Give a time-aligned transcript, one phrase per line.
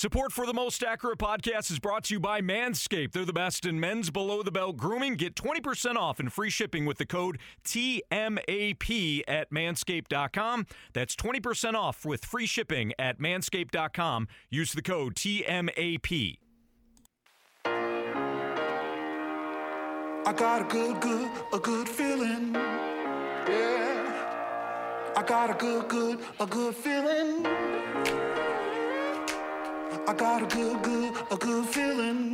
[0.00, 3.12] Support for the most accurate podcast is brought to you by Manscaped.
[3.12, 5.16] They're the best in men's below the belt grooming.
[5.16, 10.66] Get 20% off and free shipping with the code TMAP at manscaped.com.
[10.94, 14.28] That's 20% off with free shipping at manscaped.com.
[14.48, 16.38] Use the code TMAP.
[17.66, 17.68] I
[20.34, 22.54] got a good, good, a good feeling.
[22.54, 24.14] Yeah.
[25.14, 28.39] I got a good, good, a good feeling.
[29.92, 32.32] I got a good, good, a good feeling.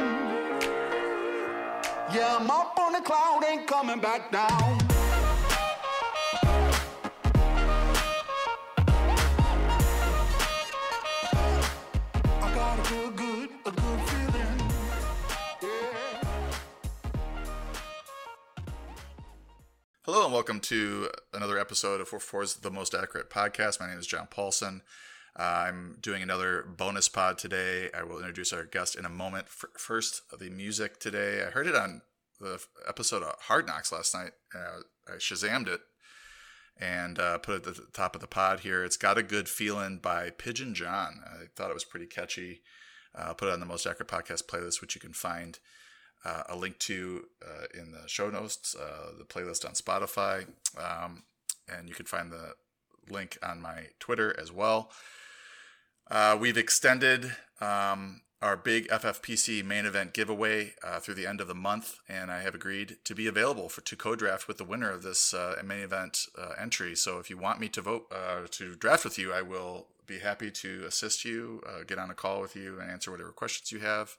[2.13, 4.79] Yeah, I'm up on the cloud, ain't coming back down.
[12.43, 14.61] I got a good, good, a good feeling.
[15.63, 16.21] Yeah.
[20.05, 23.81] Hello and welcome to another episode of 4for4's The Most Accurate Podcast.
[23.81, 24.83] My name is John Paulsen.
[25.39, 27.91] Uh, I'm doing another bonus pod today.
[27.95, 29.49] I will introduce our guest in a moment.
[29.49, 31.45] First, the music today.
[31.47, 32.01] I heard it on
[32.41, 34.33] the episode of Hard Knocks last night.
[34.55, 35.81] Uh, I shazammed it
[36.79, 38.83] and uh, put it at the top of the pod here.
[38.83, 41.21] It's Got a Good Feeling by Pigeon John.
[41.27, 42.63] I thought it was pretty catchy.
[43.15, 45.59] Uh, I'll put it on the Most Accurate Podcast playlist, which you can find
[46.25, 50.47] uh, a link to uh, in the show notes, the playlist on Spotify,
[50.79, 51.25] um,
[51.69, 52.55] and you can find the
[53.11, 54.91] link on my Twitter as well.
[56.09, 61.49] Uh, we've extended um, our big FFPC main event giveaway uh, through the end of
[61.49, 64.91] the month, and I have agreed to be available for to co-draft with the winner
[64.91, 66.95] of this uh, main event uh, entry.
[66.95, 70.21] So if you want me to vote uh, to draft with you, I will be
[70.21, 73.73] happy to assist you, uh, get on a call with you, and answer whatever questions
[73.73, 74.17] you have.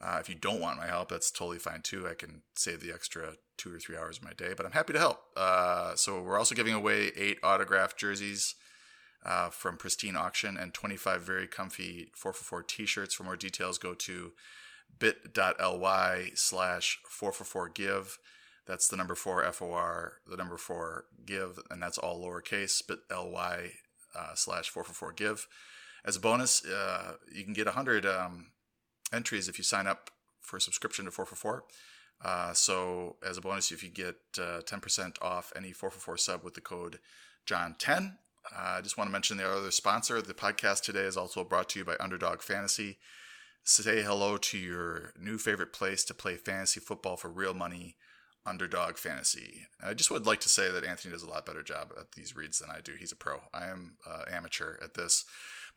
[0.00, 2.08] Uh, if you don't want my help, that's totally fine too.
[2.08, 4.94] I can save the extra two or three hours of my day, but I'm happy
[4.94, 5.20] to help.
[5.98, 8.54] So we're also giving away eight autographed jerseys
[9.24, 13.14] uh, from Pristine Auction and 25 very comfy 4for4 t-shirts.
[13.14, 14.32] For more details, go to
[14.98, 18.18] bit.ly slash 4for4give.
[18.66, 23.72] That's the number four F-O-R, the number four give, and that's all lowercase, bit.ly
[24.16, 25.46] uh, slash 4for4give.
[26.04, 28.52] As a bonus, uh, you can get 100 um,
[29.12, 31.60] entries if you sign up for a subscription to 4for4.
[32.22, 36.54] Uh, so as a bonus, if you get uh, 10% off any 4for4 sub with
[36.54, 36.98] the code
[37.46, 38.16] John10.
[38.54, 40.20] Uh, I just want to mention the other sponsor.
[40.20, 42.98] The podcast today is also brought to you by Underdog Fantasy.
[43.62, 47.96] Say hello to your new favorite place to play fantasy football for real money,
[48.44, 49.66] Underdog Fantasy.
[49.82, 52.34] I just would like to say that Anthony does a lot better job at these
[52.34, 52.92] reads than I do.
[52.98, 53.40] He's a pro.
[53.54, 55.24] I am uh, amateur at this.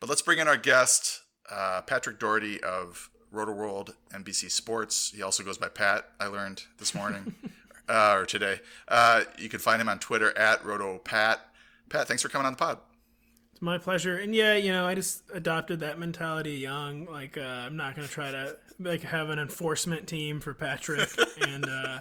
[0.00, 5.12] But let's bring in our guest, uh, Patrick Daugherty of Rotoworld NBC Sports.
[5.14, 7.34] He also goes by Pat, I learned this morning
[7.88, 8.60] uh, or today.
[8.88, 11.38] Uh, you can find him on Twitter at RotoPat.
[11.88, 12.78] Pat, thanks for coming on the pod.
[13.52, 14.16] It's my pleasure.
[14.18, 17.06] And yeah, you know, I just adopted that mentality young.
[17.06, 21.08] Like, uh, I'm not going to try to like have an enforcement team for Patrick.
[21.40, 22.00] and, uh,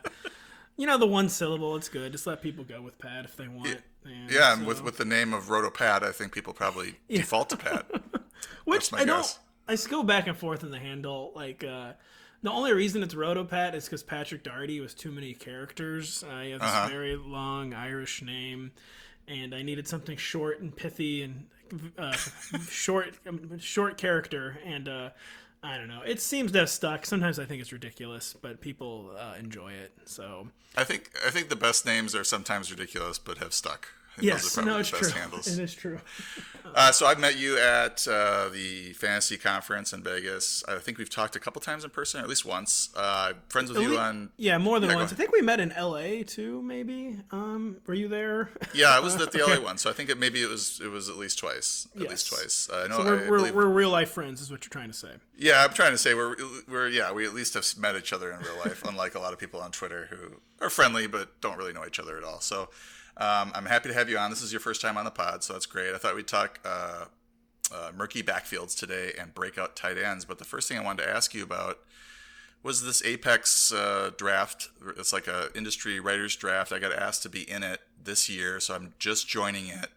[0.77, 2.11] you know, the one syllable, it's good.
[2.11, 3.77] Just let people go with Pat if they want.
[4.05, 7.49] And Yeah, and so- with, with the name of RotoPat, I think people probably default
[7.51, 7.85] to Pat.
[8.65, 9.39] Which I don't.
[9.67, 11.31] I just go back and forth in the handle.
[11.35, 11.93] Like uh,
[12.41, 16.23] the only reason it's Rotopat is because Patrick Daugherty was too many characters.
[16.23, 16.87] Uh, have this Uh-huh.
[16.89, 18.71] very long Irish name,
[19.27, 21.45] and I needed something short and pithy and
[21.97, 22.15] uh,
[22.69, 24.59] short, um, short character.
[24.65, 25.09] And uh,
[25.63, 26.01] I don't know.
[26.05, 27.05] It seems to have stuck.
[27.05, 29.93] Sometimes I think it's ridiculous, but people uh, enjoy it.
[30.05, 33.87] So I think I think the best names are sometimes ridiculous but have stuck.
[34.17, 35.09] I yes, no, it's true.
[35.09, 35.47] handles.
[35.47, 35.99] It is true.
[36.75, 40.63] Uh, so I've met you at uh, the fantasy conference in Vegas.
[40.67, 42.89] I think we've talked a couple times in person, or at least once.
[42.95, 44.31] Uh, friends with you on.
[44.37, 45.11] yeah, more than Yeah, once.
[45.13, 46.23] I think we met in L.A.
[46.23, 46.63] too.
[46.63, 47.19] Maybe.
[47.29, 48.49] Um, were you there?
[48.73, 50.87] Yeah, I was at the LA one, so I think it maybe it was it
[50.89, 51.87] was at least twice.
[51.95, 52.67] At least twice.
[52.73, 52.97] Uh, I know.
[52.97, 55.11] So we're, I we're, believe, we're real life friends, is what you're trying to say.
[55.37, 56.35] yeah, I'm trying to say we're
[56.67, 59.31] we're yeah we at least have met each other in real life, unlike a lot
[59.33, 62.39] of people on Twitter who are friendly but don't really know each other at all.
[62.39, 62.69] So
[63.17, 64.29] um, I'm happy to have you on.
[64.29, 65.93] This is your first time on the pod, so that's great.
[65.93, 66.59] I thought we'd talk.
[66.65, 67.05] Uh,
[67.73, 70.25] uh, murky backfields today and breakout tight ends.
[70.25, 71.79] But the first thing I wanted to ask you about
[72.61, 74.69] was this Apex uh, draft.
[74.97, 76.71] It's like a industry writers draft.
[76.71, 79.89] I got asked to be in it this year, so I'm just joining it.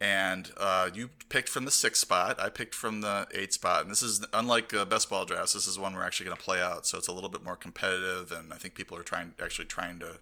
[0.00, 2.40] And uh, you picked from the sixth spot.
[2.40, 3.82] I picked from the eighth spot.
[3.82, 5.52] And this is unlike uh, best ball drafts.
[5.52, 7.56] This is one we're actually going to play out, so it's a little bit more
[7.56, 8.32] competitive.
[8.32, 10.18] And I think people are trying, actually trying to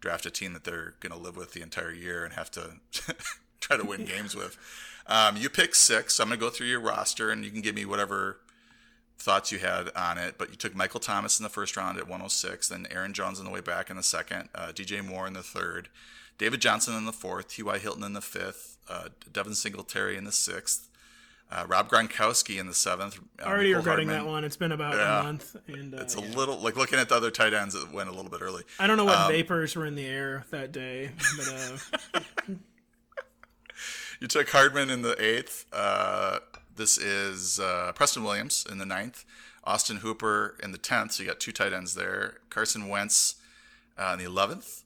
[0.00, 2.72] draft a team that they're going to live with the entire year and have to
[3.60, 4.56] try to win games with.
[5.06, 6.14] Um, you pick six.
[6.14, 8.38] So I'm going to go through your roster, and you can give me whatever
[9.18, 10.36] thoughts you had on it.
[10.38, 13.44] But you took Michael Thomas in the first round at 106, then Aaron Jones on
[13.44, 15.88] the way back in the second, uh, DJ Moore in the third,
[16.38, 17.78] David Johnson in the fourth, T.Y.
[17.78, 20.88] Hilton in the fifth, uh, Devin Singletary in the sixth,
[21.50, 23.20] Uh, Rob Gronkowski in the seventh.
[23.40, 24.26] Uh, Already Mecole regretting Hardman.
[24.26, 24.44] that one.
[24.44, 25.20] It's been about Yeah.
[25.20, 26.34] a month, and uh, It's a yeah.
[26.36, 27.74] little like looking at the other tight ends.
[27.76, 28.64] It went a little bit early.
[28.80, 32.54] I don't know what Um, vapors were in the air that day, but uh,
[34.20, 35.66] You took Hardman in the eighth.
[35.72, 36.38] Uh,
[36.74, 39.24] this is uh, Preston Williams in the ninth.
[39.64, 41.12] Austin Hooper in the tenth.
[41.12, 42.38] So you got two tight ends there.
[42.50, 43.34] Carson Wentz
[43.98, 44.84] uh, in the eleventh.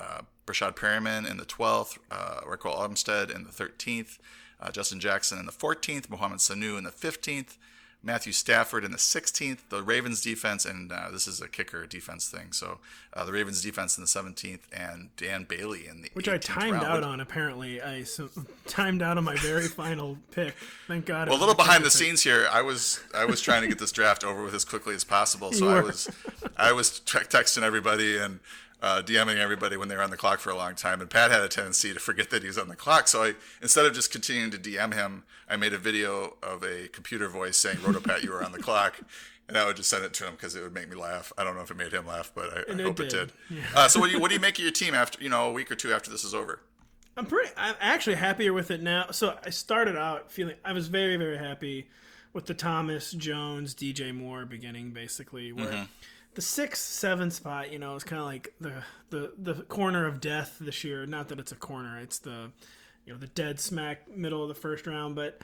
[0.00, 1.98] Uh, Breshad Perriman in the twelfth.
[2.10, 4.18] Uh, Ryquell Armstead in the thirteenth.
[4.62, 6.08] Uh, Justin Jackson in the fourteenth.
[6.08, 7.58] Mohamed Sanu in the fifteenth.
[8.04, 12.28] Matthew Stafford in the 16th, the Ravens defense, and uh, this is a kicker defense
[12.28, 12.50] thing.
[12.50, 12.78] So
[13.14, 16.72] uh, the Ravens defense in the 17th, and Dan Bailey in the which I timed
[16.72, 16.86] round.
[16.86, 17.20] out on.
[17.20, 18.28] Apparently, I so,
[18.66, 20.54] timed out on my very final pick.
[20.88, 21.28] Thank God.
[21.28, 21.92] Well, a little behind the pick.
[21.92, 22.48] scenes here.
[22.50, 25.52] I was I was trying to get this draft over with as quickly as possible,
[25.52, 26.10] so I was
[26.56, 28.40] I was te- texting everybody and
[28.82, 31.00] uh, DMing everybody when they were on the clock for a long time.
[31.00, 33.34] And Pat had a tendency to forget that he was on the clock, so I
[33.62, 37.56] instead of just continuing to DM him, I made a video of a computer voice
[37.56, 39.00] saying, "Rotopat, you were on the clock."
[39.48, 41.32] And I would just send it to him because it would make me laugh.
[41.36, 43.32] I don't know if it made him laugh, but I, I it hope it did.
[43.48, 43.58] did.
[43.74, 45.48] Uh, so, what do you what do you make of your team after you know
[45.48, 46.60] a week or two after this is over?
[47.16, 47.50] I'm pretty.
[47.56, 49.10] I'm actually happier with it now.
[49.10, 51.88] So I started out feeling I was very very happy
[52.32, 55.82] with the Thomas Jones DJ Moore beginning basically where Mm-hmm.
[56.34, 58.72] The six seven spot you know is kind of like the
[59.10, 61.06] the the corner of death this year.
[61.06, 61.98] Not that it's a corner.
[61.98, 62.50] It's the
[63.04, 65.14] you know the dead smack middle of the first round.
[65.14, 65.40] But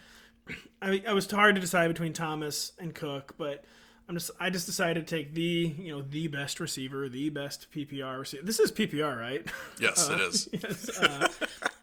[0.82, 3.64] I I was hard to decide between Thomas and Cook, but.
[4.10, 5.42] I'm just I just decided to take the
[5.78, 8.42] you know the best receiver, the best PPR receiver.
[8.42, 9.46] This is PPR, right?
[9.78, 10.48] Yes, it is.
[10.52, 11.28] yes, uh,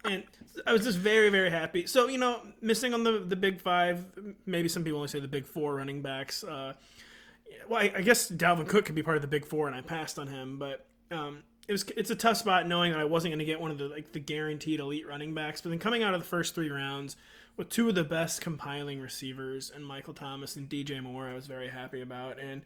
[0.04, 0.24] and
[0.66, 1.86] I was just very, very happy.
[1.86, 4.04] So you know, missing on the the big five,
[4.44, 6.42] maybe some people only say the big four running backs.
[6.42, 6.72] Uh,
[7.68, 9.80] well, I, I guess Dalvin Cook could be part of the big four, and I
[9.80, 10.58] passed on him.
[10.58, 13.60] But um, it was it's a tough spot knowing that I wasn't going to get
[13.60, 15.60] one of the like the guaranteed elite running backs.
[15.60, 17.16] But then coming out of the first three rounds
[17.56, 21.46] with two of the best compiling receivers and Michael Thomas and DJ Moore, I was
[21.46, 22.38] very happy about.
[22.38, 22.62] And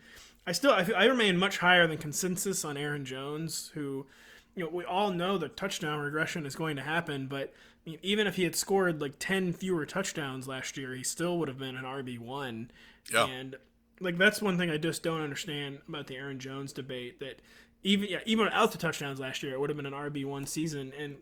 [0.47, 4.07] I still I, I remain much higher than consensus on Aaron Jones, who
[4.55, 7.53] you know we all know the touchdown regression is going to happen, but.
[7.87, 11.39] I mean, even if he had scored like 10 fewer touchdowns last year, he still
[11.39, 12.69] would have been an RB1.
[13.11, 13.25] Yeah.
[13.25, 13.57] And
[14.01, 17.21] like that's one thing I just don't understand about the Aaron Jones debate.
[17.21, 17.41] That
[17.83, 20.47] even yeah, even without the touchdowns last year, it would have been an RB one
[20.47, 21.17] season, and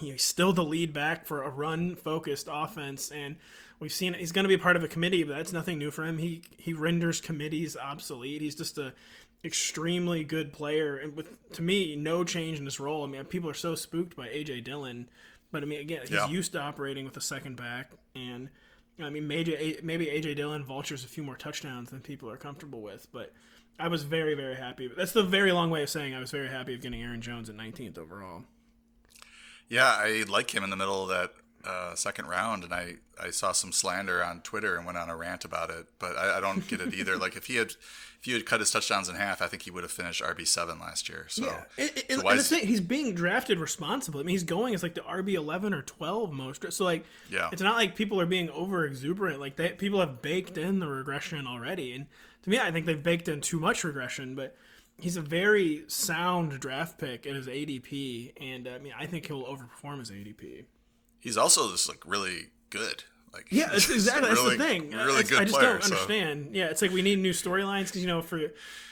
[0.00, 3.10] he's still the lead back for a run focused offense.
[3.10, 3.36] And
[3.80, 6.04] we've seen he's going to be part of a committee, but that's nothing new for
[6.04, 6.18] him.
[6.18, 8.40] He he renders committees obsolete.
[8.42, 8.92] He's just a
[9.44, 13.04] extremely good player, and with to me no change in his role.
[13.04, 15.08] I mean, people are so spooked by AJ Dillon,
[15.52, 16.28] but I mean, again, he's Yeah.
[16.28, 18.48] used to operating with a second back and.
[19.00, 23.08] I mean, maybe AJ Dillon vultures a few more touchdowns than people are comfortable with,
[23.12, 23.32] but
[23.78, 24.88] I was very very happy.
[24.96, 27.50] That's the very long way of saying I was very happy of getting Aaron Jones
[27.50, 28.44] at 19th overall.
[29.68, 31.32] Yeah, I like him in the middle of that
[31.66, 35.16] uh, second round, and I, I saw some slander on Twitter and went on a
[35.16, 35.86] rant about it.
[35.98, 37.16] But I, I don't get it either.
[37.18, 39.70] like if he had if he had cut his touchdowns in half, I think he
[39.70, 41.26] would have finished RB seven last year.
[41.28, 41.44] So,
[41.78, 44.20] And, and- so and the thing, he's being drafted responsibly.
[44.20, 46.72] I mean, he's going as like the RB 11 or 12 most.
[46.72, 47.50] So like, Yeah.
[47.52, 49.40] it's not like people are being over exuberant.
[49.40, 52.06] Like they, people have baked in the regression already, and
[52.44, 54.34] to me, I think they've baked in too much regression.
[54.34, 54.56] But
[54.98, 59.26] he's a very sound draft pick at his ADP, and uh, I mean, I think
[59.26, 60.64] he'll overperform his ADP.
[61.24, 63.02] He's also just like really good.
[63.32, 64.90] Like Yeah, that's exactly a that's the thing.
[64.92, 65.72] Really It's- good I just player.
[65.72, 66.50] don't so- understand.
[66.54, 68.38] Yeah, it's like we need new storylines because you know for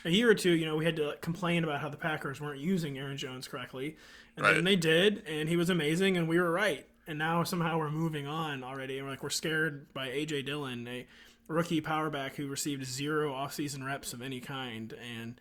[0.04, 2.40] a year or two, you know, we had to like, complain about how the Packers
[2.40, 3.97] weren't using Aaron Jones correctly,
[4.37, 4.54] and Right.
[4.54, 6.85] then they did, and he was amazing, and we were right.
[7.07, 10.88] And now somehow we're moving on already, and we're like we're scared by AJ Dillon,
[10.88, 11.07] a
[11.47, 15.40] rookie power back who received zero offseason reps of any kind, and.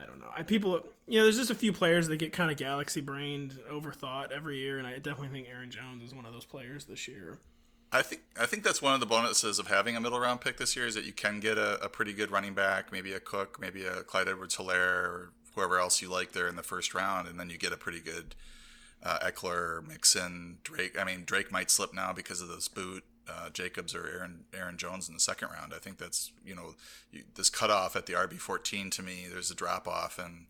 [0.00, 0.30] I don't know.
[0.36, 3.58] I people, you know, there's just a few players that get kind of galaxy brained,
[3.70, 7.08] overthought every year, and I definitely think Aaron Jones is one of those players this
[7.08, 7.38] year.
[7.92, 10.56] I think I think that's one of the bonuses of having a middle round pick
[10.56, 13.20] this year is that you can get a, a pretty good running back, maybe a
[13.20, 16.94] Cook, maybe a Clyde Edwards Helaire or whoever else you like there in the first
[16.94, 18.34] round, and then you get a pretty good
[19.02, 20.98] uh, Ekeler, Mixon, Drake.
[20.98, 23.04] I mean, Drake might slip now because of this boot.
[23.28, 25.72] Uh, Jacobs or Aaron Aaron Jones in the second round.
[25.74, 26.74] I think that's you know
[27.10, 29.26] you, this cutoff at the RB fourteen to me.
[29.30, 30.46] There's a drop off, and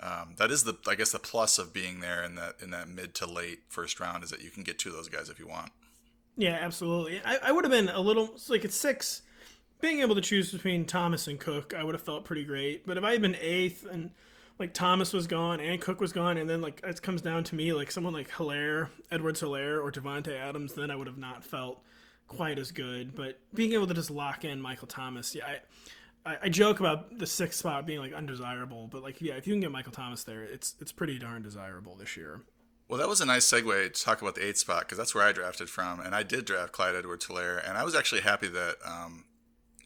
[0.00, 2.88] um, that is the I guess the plus of being there in that in that
[2.88, 5.48] mid to late first round is that you can get of those guys if you
[5.48, 5.72] want.
[6.36, 7.20] Yeah, absolutely.
[7.24, 9.22] I, I would have been a little like at six,
[9.80, 12.86] being able to choose between Thomas and Cook, I would have felt pretty great.
[12.86, 14.10] But if I had been eighth and
[14.58, 17.54] like Thomas was gone and Cook was gone, and then like it comes down to
[17.54, 21.44] me, like someone like Helaire, Edwards Helaire, or Davante Adams, then I would have not
[21.44, 21.80] felt
[22.28, 23.14] quite as good.
[23.14, 25.44] But being able to just lock in Michael Thomas, yeah,
[26.24, 29.46] I, I, I joke about the sixth spot being like undesirable, but like yeah, if
[29.46, 32.42] you can get Michael Thomas there, it's it's pretty darn desirable this year.
[32.88, 35.24] Well, that was a nice segue to talk about the eighth spot because that's where
[35.26, 38.76] I drafted from, and I did draft Clyde Edwards-Helaire, and I was actually happy that
[38.82, 39.24] um,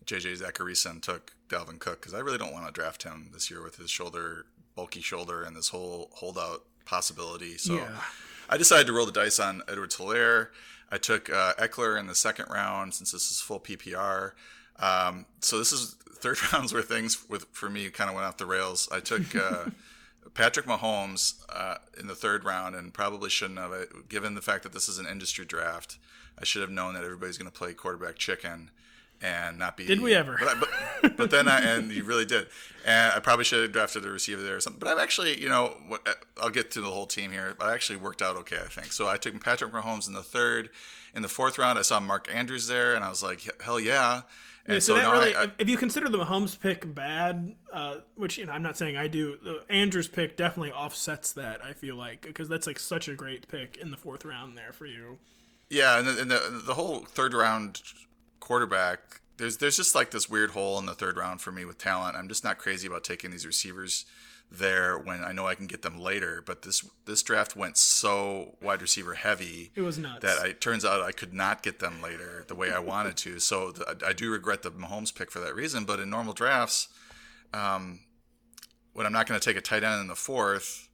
[0.05, 3.61] JJ Zachariason took Dalvin Cook because I really don't want to draft him this year
[3.61, 4.47] with his shoulder,
[4.77, 7.57] bulky shoulder, and this whole holdout possibility.
[7.59, 8.01] So Yeah.
[8.49, 10.49] I decided to roll the dice on Edwards-Helaire.
[10.93, 14.33] I took uh, Ekeler in the second round since this is full PPR.
[14.79, 18.37] Um, so this is third rounds where things with for me kind of went off
[18.37, 18.89] the rails.
[18.93, 19.71] I took uh,
[20.35, 24.63] Patrick Mahomes uh, in the third round and probably shouldn't have it, given the fact
[24.65, 25.97] that this is an industry draft.
[26.39, 28.71] I should have known that everybody's going to play quarterback chicken
[29.23, 29.87] and not be.
[29.87, 30.37] Did we ever?
[30.39, 30.61] But, I,
[31.03, 32.49] but, but then I and you really did,
[32.85, 34.81] and I probably should have drafted a receiver there or something.
[34.81, 36.07] But I've actually, you know, what,
[36.41, 37.55] I'll get to the whole team here.
[37.59, 38.93] But I actually worked out okay, I think.
[38.93, 40.71] So I took Patrick Mahomes in the third.
[41.15, 44.23] In the fourth round, I saw Mark Andrews there, and I was like, hell yeah.
[44.65, 47.97] And Yeah, so, that really, I, I, if you consider the Mahomes pick bad, uh,
[48.15, 51.65] which you know I'm not saying I do, the Andrews pick definitely offsets that.
[51.65, 54.73] I feel like because that's like such a great pick in the fourth round there
[54.73, 55.19] for you.
[55.69, 57.83] Yeah, and, the, and the the whole third round
[58.43, 61.79] quarterback, there's there's just like this weird hole in the third round for me with
[61.79, 62.17] talent.
[62.17, 64.05] I'm just not crazy about taking these receivers
[64.51, 66.43] there when I know I can get them later.
[66.45, 70.21] But this this draft went so wide receiver heavy It was nuts.
[70.23, 73.17] that I, it turns out I could not get them later the way I wanted
[73.19, 73.39] to.
[73.39, 75.85] So the, I do regret the Mahomes pick for that reason.
[75.85, 76.89] But in normal drafts,
[77.55, 78.01] um,
[78.93, 80.89] when I'm not going to take a tight end in the fourth,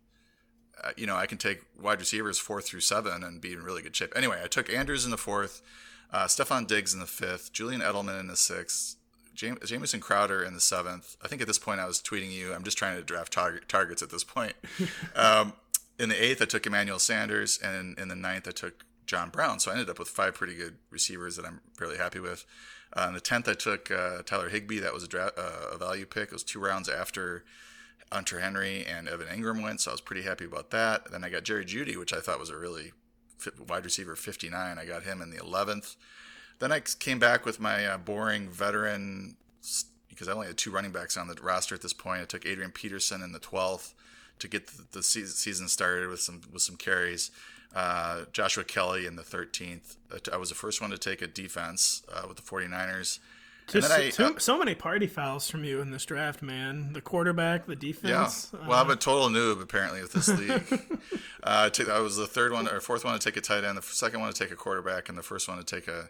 [0.85, 3.83] uh, you know, I can take wide receivers four through seven and be in really
[3.83, 4.12] good shape.
[4.14, 5.61] Anyway, I took Andrews in the fourth,
[6.12, 8.97] uh, Stefon Diggs in the fifth, Julian Edelman in the sixth,
[9.35, 11.17] Jam- Jamison Crowder in the seventh.
[11.23, 12.53] I think at this point I was tweeting you.
[12.53, 14.55] I'm just trying to draft tar- targets at this point.
[15.17, 15.53] um,
[15.99, 19.59] in the eighth, I took Emmanuel Sanders, and in the ninth, I took John Brown.
[19.61, 22.45] So I ended up with five pretty good receivers that I'm fairly happy with.
[22.97, 24.79] Uh, in the tenth, I took uh, Tyler Higbee.
[24.79, 26.29] That was a, dra- uh, a value pick.
[26.29, 27.45] It was two rounds after
[28.11, 31.11] Hunter Henry and Evan Engram went, so I was pretty happy about that.
[31.11, 32.93] Then I got Jerry Jeudy, which I thought was a really
[33.68, 34.78] wide receiver, 59.
[34.78, 35.97] I got him in the 11th.
[36.59, 39.37] Then I came back with my uh, boring veteran
[40.09, 42.23] because I only had two running backs on the roster at this point.
[42.23, 43.95] I took Adrian Peterson in the 12th
[44.40, 47.30] to get the, the season, started with some with some carries.
[47.75, 49.97] Uh, Joshua Kelley in the 13th.
[50.33, 53.18] I was the first one to take a defense uh, with the 49ers.
[53.68, 56.92] Just I- so, uh, so many party fouls from you in this draft, man.
[56.94, 57.78] The quarterback, the Yeah.
[57.78, 58.52] defense.
[58.54, 60.64] uh, Well, I'm a total noob apparently with this league.
[61.42, 63.64] uh, I, took, I was the third one or fourth one to take a tight
[63.64, 66.08] end, the second one to take a quarterback, and the first one to take a,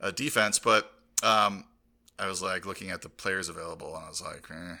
[0.00, 0.58] a defense.
[0.58, 1.64] But um,
[2.18, 4.76] I was like looking at the players available, and I was like, eh.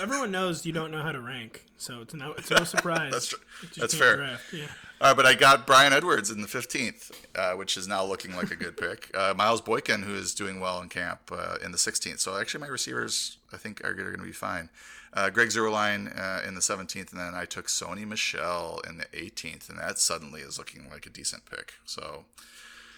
[0.00, 3.12] everyone knows you don't know how to rank, so it's no, it's no surprise.
[3.12, 3.36] That's tr-
[3.76, 4.16] that's fair.
[4.16, 4.66] draft, Yeah.
[5.00, 8.50] Uh, but I got Bryan Edwards in the 15th, uh, which is now looking like
[8.50, 9.10] a good pick.
[9.16, 12.18] Uh, Miles Boykin, who is doing well in camp, uh, in the 16th.
[12.18, 14.70] So actually, my receivers, I think, are, going to be fine.
[15.14, 19.04] Uh, Greg Zuerlein uh, in the 17th, and then I took Sony Michel in the
[19.06, 21.74] 18th, and that suddenly is looking like a decent pick.
[21.86, 22.24] So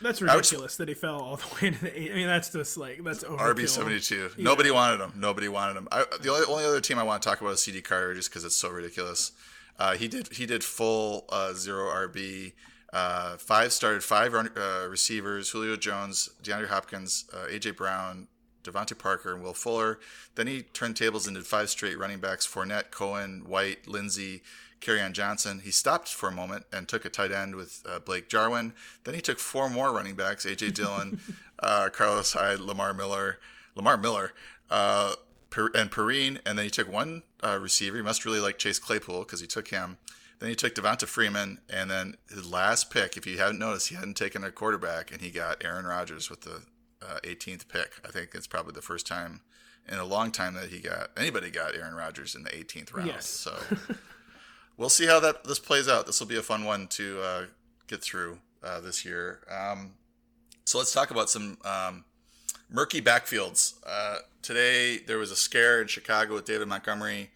[0.01, 2.13] That's would- ridiculous that he fell all the way to the eight.
[2.13, 3.55] I mean, that's just like that's overkill.
[3.55, 4.31] RB 72.
[4.39, 5.13] Nobody wanted him.
[5.17, 5.89] Nobody wanted him.
[5.93, 8.31] I, the only, only other team I want to talk about is CD Carter, just
[8.31, 9.33] because it's so ridiculous.
[9.81, 12.53] Uh, he did he did full uh, zero RB.
[12.93, 18.29] Uh, five started five run, uh, receivers: Julio Jones, DeAndre Hopkins, uh, AJ Brown,
[18.63, 19.99] DeVante Parker, and Will Fuller.
[20.35, 24.43] Then he turned tables and did five straight running backs: Fournette, Cohen, White, Lindsay,
[24.89, 25.61] on Johnson.
[25.61, 28.73] He stopped for a moment and took a tight end with uh, Blake Jarwin.
[29.05, 31.21] Then he took four more running backs: AJ Dillon,
[31.59, 33.39] uh, Carlos Hyde, Lamar Miller,
[33.75, 34.33] Lamar Miller,
[34.71, 35.15] uh,
[35.51, 36.41] Per- and Perine.
[36.47, 37.97] And then he took one uh, receiver.
[37.97, 39.99] He must really like Chase Claypool because he took him.
[40.39, 43.95] Then he took Devonta Freeman, and then his last pick, if you haven't noticed, he
[43.95, 46.63] hadn't taken a quarterback, and he got Aaron Rodgers with the
[47.03, 47.93] uh, 18th pick.
[48.07, 49.43] I think it's probably the first time
[49.87, 53.09] in a long time that he got anybody got Aaron Rodgers in the 18th round.
[53.09, 53.27] Yes.
[53.27, 53.55] So
[54.79, 56.07] we'll see how that this plays out.
[56.07, 57.43] This will be a fun one to uh,
[57.87, 59.41] get through uh, this year.
[59.51, 59.93] Um,
[60.65, 62.05] so let's talk about some um,
[62.71, 63.75] murky backfields.
[63.87, 67.31] Uh, today there was a scare in Chicago with David Montgomery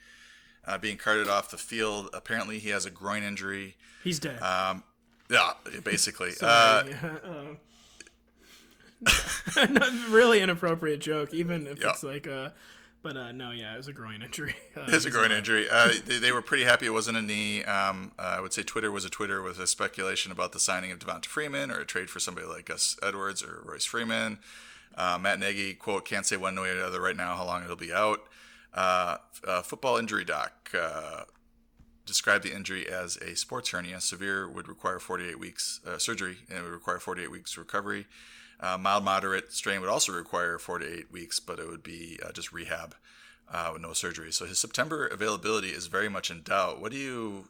[0.67, 2.09] uh, being carted off the field.
[2.15, 3.77] Apparently he has a groin injury.
[4.03, 4.41] He's dead.
[4.43, 4.83] Um,
[5.31, 6.31] yeah, basically.
[6.43, 6.85] Uh,
[9.07, 12.53] Uh, not really inappropriate joke, even if it's like a.
[13.03, 14.55] But uh, no, yeah, it was a groin injury.
[14.77, 15.67] Uh, It's a groin injury.
[15.71, 17.63] Uh, they, they were pretty happy it wasn't a knee.
[17.65, 20.91] Um, uh, I would say Twitter was a Twitter with a speculation about the signing
[20.91, 24.39] of Devonta Freeman or a trade for somebody like Gus Edwards or Royce Freeman.
[24.97, 27.65] Uh, Matt Nagy, quote, can't say one way or the other right now how long
[27.65, 28.21] it'll be out.
[28.73, 31.23] Uh, uh, football injury doc uh,
[32.07, 34.01] described the injury as a sports hernia.
[34.01, 38.07] Severe would require 48 weeks uh, surgery and it would require 48 weeks recovery.
[38.61, 42.19] Uh, mild, moderate strain would also require four to eight weeks, but it would be
[42.33, 42.95] just rehab
[43.73, 44.33] with no surgery.
[44.33, 46.81] So his September availability is very much in doubt.
[46.81, 47.49] What do you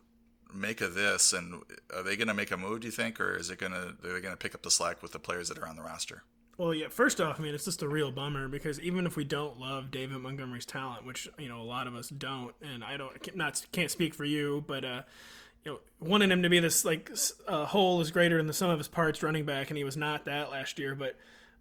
[0.52, 1.32] make of this?
[1.32, 1.62] And
[1.94, 2.80] are they going to make a move?
[2.80, 4.70] Do you think, or is it going to are they going to pick up the
[4.70, 6.24] slack with the players that are on the roster?
[6.56, 6.88] Well, yeah.
[6.88, 9.90] First off, I mean, it's just a real bummer because even if we don't love
[9.90, 13.64] David Montgomery's talent, which you know a lot of us don't, and I don't not
[13.72, 15.02] can't speak for you, but uh,
[15.64, 17.10] you know, wanting him to be this like
[17.48, 19.96] uh, whole is greater than the sum of his parts running back, and he was
[19.96, 21.16] not that last year, but.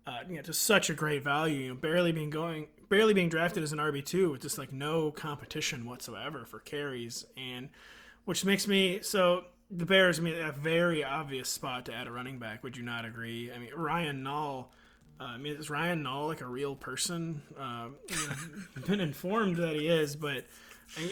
[0.06, 1.60] Uh, you know, just such a great value.
[1.60, 4.74] You know, barely being going, barely being drafted as an RB two with just like
[4.74, 7.70] no competition whatsoever for carries, and
[8.26, 10.20] which makes me so the Bears.
[10.20, 12.64] I mean, a very obvious spot to add a running back.
[12.66, 13.50] Would you not agree?
[13.50, 14.66] I mean, Ryan Nall
[15.20, 17.42] uh, I mean, is Ryan Nall like a real person?
[17.60, 20.46] Uh, know, been informed that he is, but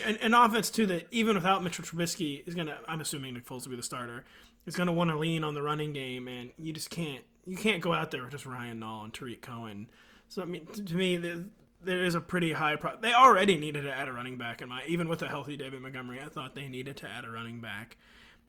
[0.05, 2.77] and offense too that even without Mitchell Trubisky is gonna.
[2.87, 4.23] I'm assuming Nick Foles will be the starter.
[4.65, 7.23] Is gonna want to lean on the running game, and you just can't.
[7.45, 9.87] You can't go out there with just Ryan Nall and Tarik Cohen.
[10.27, 11.45] So I mean, to, to me, the,
[11.83, 12.75] there is a pretty high.
[12.75, 14.61] Pro- they already needed to add a running back.
[14.61, 17.29] In my even with a healthy David Montgomery, I thought they needed to add a
[17.29, 17.97] running back.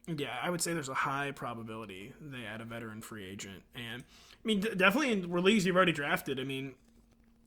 [0.07, 4.03] Yeah, I would say there's a high probability they add a veteran free agent, and
[4.45, 6.41] I mean, definitely in leagues you've already drafted.
[6.41, 6.75] I mean,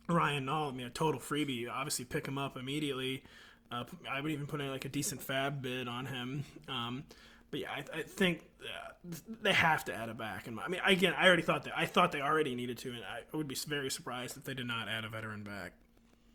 [0.07, 1.69] Ryan Nall, I mean, a total freebie.
[1.69, 3.23] Obviously, pick him up immediately.
[3.71, 6.43] Uh, I would even put in like a decent fab bid on him.
[6.69, 7.03] Um,
[7.51, 10.47] but yeah, I, I think uh, they have to add a back.
[10.47, 11.73] And I mean, again, I already thought that.
[11.75, 14.67] I thought they already needed to, and I would be very surprised if they did
[14.67, 15.73] not add a veteran back.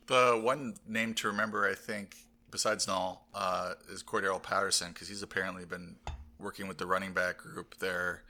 [0.06, 2.16] The one name to remember, I think,
[2.50, 5.96] besides Nall, uh, is Cordarrelle Patterson because he's apparently been
[6.38, 8.24] working with the running back group there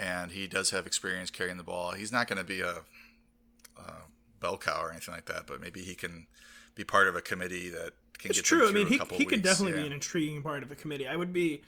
[0.00, 1.92] and he does have experience carrying the ball.
[1.92, 2.76] He's not going to be a,
[3.76, 3.92] a,
[4.40, 6.26] bell cow or anything like that, but maybe he can
[6.74, 8.62] be part of a committee that can it's get true.
[8.62, 8.80] It's true.
[8.80, 9.82] I mean, he, he could definitely yeah.
[9.82, 11.06] be an intriguing part of a committee.
[11.06, 11.60] I would be.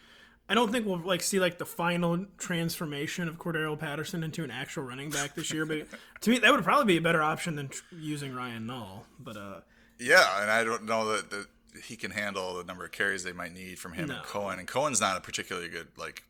[0.48, 4.50] I don't think we'll like see like the final transformation of Cordarrelle Patterson into an
[4.50, 5.86] actual running back this year, but
[6.22, 9.02] to me that would probably be a better option than tr- using Ryan Nall.
[9.20, 9.60] But uh,
[10.00, 11.46] yeah, and I don't know that, that
[11.84, 14.16] he can handle the number of carries they might need from him No.
[14.16, 14.58] and Cohen.
[14.58, 16.24] And Cohen's not a particularly good like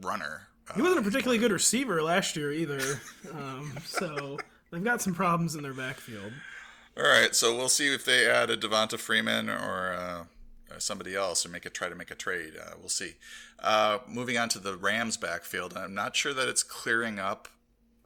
[0.00, 0.49] runner.
[0.74, 3.00] He wasn't a particularly good receiver last year either.
[3.32, 4.38] Um, so
[4.70, 6.32] they've got some problems in their backfield.
[6.96, 10.24] All right, so we'll see if they add a Devonta Freeman or uh,
[10.74, 12.54] uh, somebody else, or make a try to make a trade.
[12.60, 13.14] Uh, we'll see.
[13.58, 17.48] Uh, moving on to the Rams backfield, I'm not sure that it's clearing up,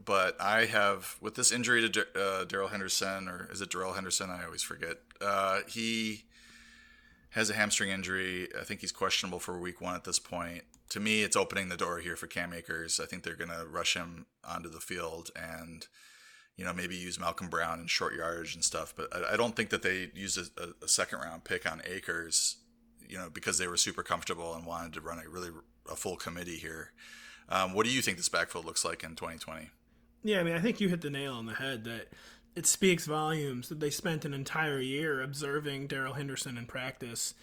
[0.05, 4.31] but I have with this injury to uh, Darrell Henderson, or is it Darrell Henderson?
[4.31, 4.98] I always forget.
[5.20, 6.24] Uh, he
[7.31, 8.48] has a hamstring injury.
[8.59, 10.64] I think he's questionable for Week One at this point.
[10.94, 13.00] To me, it's opening the door here for Cam Akers.
[13.02, 15.88] I think they're going to rush him onto the field and
[16.57, 18.94] you know, maybe use Malcolm Brown in short yardage and stuff.
[18.96, 22.59] But I, I don't think that they used a, a, second round pick on Akers,
[23.09, 25.50] you know, because they were super comfortable and wanted to run a really
[25.90, 26.92] a full committee here.
[27.48, 29.70] Um, what do you think this backfield looks like in 2020?
[30.22, 32.07] Yeah, I mean, I think you hit the nail on the head that
[32.54, 37.35] it speaks volumes that they spent an entire year observing Darrell Henderson in practice,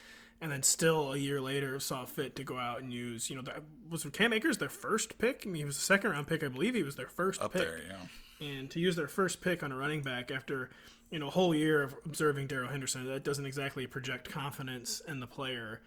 [0.42, 3.30] and then still a year later saw fit to go out and use.
[3.30, 5.44] You know, that was Cam Akers their first pick.
[5.46, 6.74] I mean, he was a second round pick, I believe.
[6.74, 7.62] He was their first Up pick.
[7.62, 8.48] there, yeah.
[8.48, 10.70] and to use their first pick on a running back after
[11.12, 15.20] you know a whole year of observing Darrell Henderson, that doesn't exactly project confidence in
[15.20, 15.82] the player.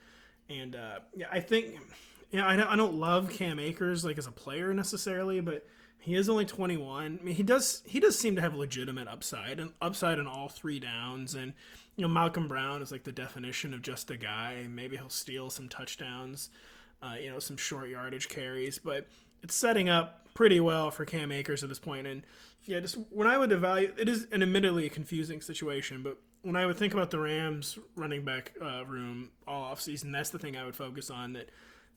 [0.49, 1.81] And uh, yeah, I think
[2.31, 5.67] yeah, I don't, I don't love Cam Akers like as a player necessarily, but
[5.99, 7.19] he is only 21.
[7.21, 10.49] I mean, he does he does seem to have legitimate upside and upside in all
[10.49, 11.35] three downs.
[11.35, 11.55] And
[11.97, 14.67] you know, Malcolm Brown is like the definition of just a guy.
[14.69, 16.51] Maybe he'll steal some touchdowns,
[17.03, 19.07] uh, you know, some short yardage carries, but
[19.43, 22.07] it's setting up pretty well for Cam Akers at this point.
[22.07, 22.23] And
[22.65, 26.67] yeah, just when I would evaluate, it is an admittedly confusing situation, but when I
[26.67, 30.65] would think about the Rams running back uh, room all offseason, that's the thing I
[30.65, 31.33] would focus on.
[31.33, 31.51] That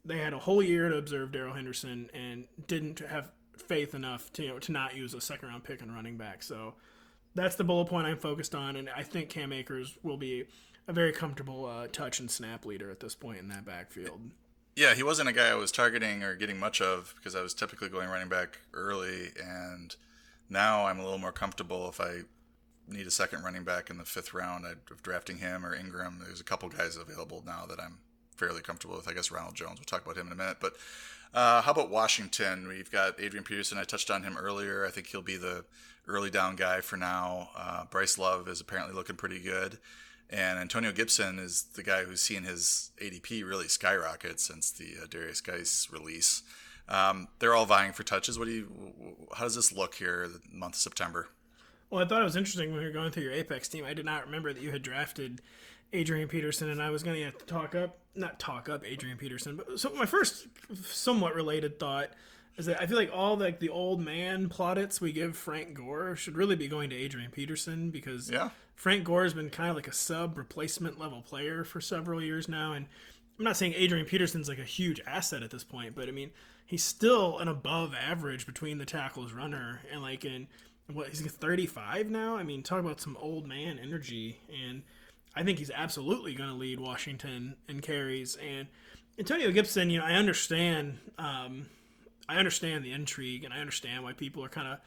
[0.05, 4.43] they had a whole year to observe Darrell Henderson and didn't have faith enough to
[4.43, 6.41] you know to not use a second round pick on running back.
[6.43, 6.75] So
[7.37, 10.45] that's the bullet point I'm focused on, and I think Cam Akers will be
[10.87, 14.19] a very comfortable uh, touch and snap leader at this point in that backfield.
[14.75, 17.53] Yeah, he wasn't a guy I was targeting or getting much of because I was
[17.53, 19.95] typically going running back early, and
[20.49, 22.21] now I'm a little more comfortable if I
[22.87, 26.19] need a second running back in the fifth round of drafting him or Ingram.
[26.23, 27.99] There's a couple guys available now that I'm
[28.35, 29.07] fairly comfortable with.
[29.07, 29.79] I guess Ronald Jones.
[29.79, 30.57] We'll talk about him in a minute.
[30.61, 30.73] But
[31.33, 32.67] uh, how about Washington?
[32.67, 33.77] We've got Adrian Peterson.
[33.77, 34.85] I touched on him earlier.
[34.85, 35.65] I think he'll be the
[36.07, 37.49] early down guy for now.
[37.55, 39.77] Uh, Bryce Love is apparently looking pretty good.
[40.29, 45.05] And Antonio Gibson is the guy who's seen his ADP really skyrocket since the uh,
[45.05, 46.43] Derrius Guice release.
[46.89, 48.37] Um, they're all vying for touches.
[48.37, 49.15] What do you?
[49.35, 51.29] How does this look here, the month of September?
[51.89, 53.85] Well, I thought it was interesting when we were going through your Apex team.
[53.85, 55.41] I did not remember that you had drafted
[55.93, 59.55] Adrian Peterson, and I was going to talk up, not talk up Adrian Peterson.
[59.55, 60.47] But so my first
[60.83, 62.09] somewhat related thought
[62.57, 66.15] is that I feel like all like the old man plaudits we give Frank Gore
[66.15, 68.49] should really be going to Adrian Peterson because Yeah.
[68.75, 72.47] Frank Gore has been kind of like a sub replacement level player for several years
[72.47, 72.85] now, and
[73.37, 76.31] I'm not saying Adrian Peterson's like a huge asset at this point, but I mean,
[76.65, 80.47] he's still an above average between the tackles runner and like in
[80.91, 82.35] what he's 35 now.
[82.37, 84.83] I mean, talk about some old man energy, and
[85.35, 88.35] I think he's absolutely going to lead Washington in carries.
[88.37, 88.67] And
[89.19, 91.67] Antonio Gibson, you know, I understand, um,
[92.29, 94.79] I understand the intrigue, and I understand why people are kind of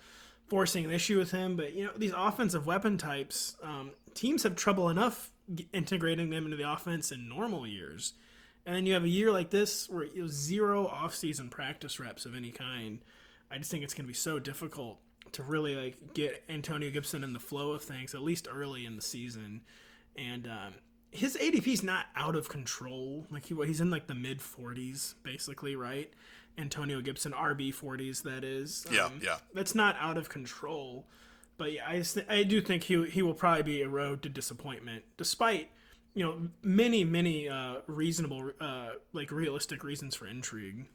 [0.49, 1.57] forcing an issue with him.
[1.57, 5.31] But you know, these offensive weapon types, um, teams have trouble enough
[5.73, 8.15] integrating them into the offense in normal years.
[8.67, 12.27] And then you have a year like this where you have zero off-season practice reps
[12.27, 12.99] of any kind.
[13.51, 14.99] I just think it's going to be so difficult
[15.33, 18.97] to really like get Antonio Gibson in the flow of things at least early in
[18.97, 19.63] the season.
[20.17, 20.75] And um,
[21.11, 23.27] his is not out of control.
[23.31, 26.13] Like he he's in like the mid 40s basically, right?
[26.59, 28.87] Antonio Gibson RB 40s that is.
[28.91, 29.39] Yeah, Um, yeah.
[29.55, 31.07] That's not out of control.
[31.57, 34.29] But yeah, I, th- I do think he he will probably be a road to
[34.31, 35.71] disappointment, despite
[36.15, 40.87] you know many many uh, reasonable uh, like realistic reasons for intrigue.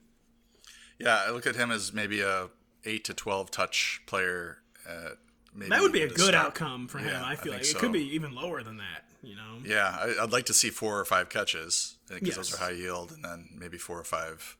[0.98, 2.50] Yeah, I look at him as maybe a
[2.84, 4.58] eight to twelve touch player.
[4.89, 5.10] Uh,
[5.54, 6.34] maybe That would be a good start.
[6.36, 7.10] outcome for him.
[7.10, 9.04] Yeah, I I feel like think it could be even lower than that.
[9.22, 9.60] You know.
[9.63, 13.12] Yeah, I, I'd like to see four or five catches because those are high yield,
[13.12, 14.58] and then maybe four or five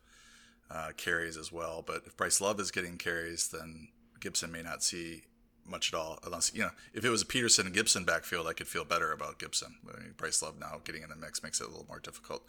[0.70, 1.82] uh, carries as well.
[1.86, 3.88] But if Bryce Love is getting carries, then
[4.20, 5.22] Gibson may not see
[5.64, 6.18] much at all.
[6.24, 9.12] Unless you know, if it was a Peterson and Gibson backfield, I could feel better
[9.12, 9.76] about Gibson.
[9.88, 12.44] I mean, Bryce Love now getting in the mix makes it a little more difficult.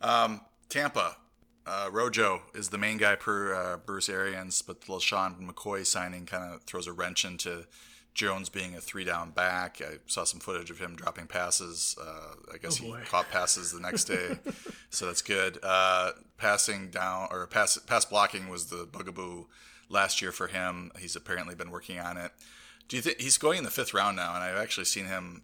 [0.00, 1.16] Um, Tampa.
[1.66, 6.26] Uh, Rojo is the main guy per uh, Bruce Arians, but the LeSean McCoy signing
[6.26, 7.64] kind of throws a wrench into
[8.14, 9.82] Jones being a three down back.
[9.82, 11.96] I saw some footage of him dropping passes.
[12.00, 14.38] Uh, I guess he caught passes the next day,
[14.90, 15.58] so that's good.
[15.62, 19.46] Uh, passing down or pass pass blocking was the bugaboo
[19.88, 20.92] last year for him.
[20.98, 22.30] He's apparently been working on it.
[22.88, 24.34] Do you think he's going in the fifth round now?
[24.34, 25.42] And I've actually seen him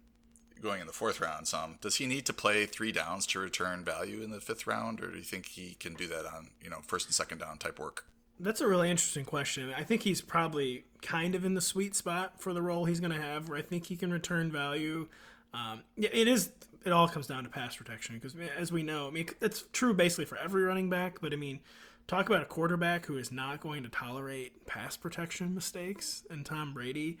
[0.61, 1.77] going in the fourth round some.
[1.81, 5.11] Does he need to play three downs to return value in the fifth round, or
[5.11, 7.79] do you think he can do that on you know first and second down type
[7.79, 8.05] work?
[8.41, 9.71] That's a really interesting question.
[9.75, 13.11] I think he's probably kind of in the sweet spot for the role he's going
[13.11, 15.07] to have, where I think he can return value.
[15.53, 16.51] Um, yeah, it is.
[16.83, 19.93] It all comes down to pass protection because, as we know, I mean, it's true
[19.93, 21.21] basically for every running back.
[21.21, 21.59] But I mean,
[22.07, 26.73] talk about a quarterback who is not going to tolerate pass protection mistakes, and Tom
[26.73, 27.19] Brady.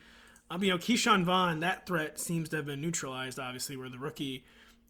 [0.49, 3.39] Um, you know, Ke'Shawn Vaughn, that threat seems to have been neutralized.
[3.39, 4.43] Obviously, where the rookie,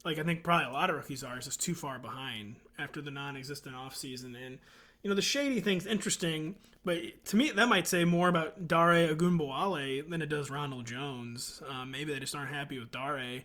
[0.06, 3.02] like I think probably a lot of rookies are, is just too far behind after
[3.02, 4.36] the non-existent offseason.
[4.44, 4.60] and
[5.04, 9.14] you know the shady thing's interesting, but to me that might say more about Dare
[9.14, 11.62] Ogunbowale than it does Ronald Jones.
[11.70, 13.42] Um, maybe they just aren't happy with Dare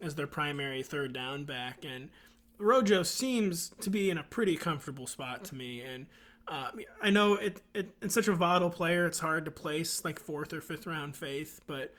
[0.00, 2.10] as their primary third down back, and
[2.58, 5.80] Rojo seems to be in a pretty comfortable spot to me.
[5.80, 6.06] And
[6.46, 6.70] uh,
[7.02, 10.52] I know it, it it's such a volatile player; it's hard to place like fourth
[10.52, 11.94] or fifth round faith, but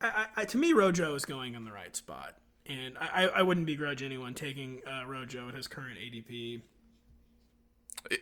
[0.00, 2.36] I, I, to me Rojo is going in the right spot.
[2.66, 6.60] And I, I- wouldn't begrudge anyone taking uh, Rojo at his current ADP.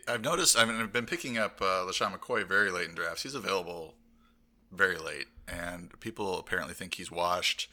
[0.07, 0.59] I've noticed.
[0.59, 3.23] I mean, I've been picking up uh, LeSean McCoy very late in drafts.
[3.23, 3.95] He's available
[4.73, 7.71] very late, and people apparently think he's washed.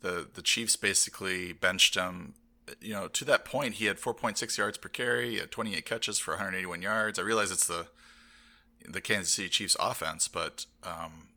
[0.00, 2.34] the The Chiefs basically benched him.
[2.80, 6.32] You know, to that point, he had 4.6 yards per carry, at 28 catches for
[6.32, 7.18] 181 yards.
[7.18, 7.86] I realize it's the
[8.88, 11.28] the Kansas City Chiefs offense, but um,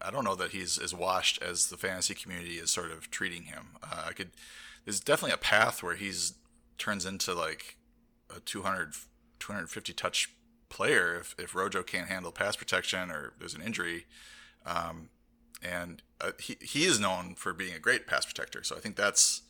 [0.00, 3.44] I- don't know that he's as washed as the fantasy community is sort of treating
[3.44, 3.76] him.
[3.82, 4.30] Uh, I could.
[4.84, 6.34] There's definitely a path where he's
[6.78, 7.76] turns into like
[8.34, 8.94] a 200,
[9.38, 10.30] 250 touch
[10.68, 14.06] player if, if Rojo can't handle pass protection or there's an injury.
[14.64, 15.10] Um,
[15.62, 18.62] and uh, he, he is known for being a great pass protector.
[18.62, 19.42] So I think that's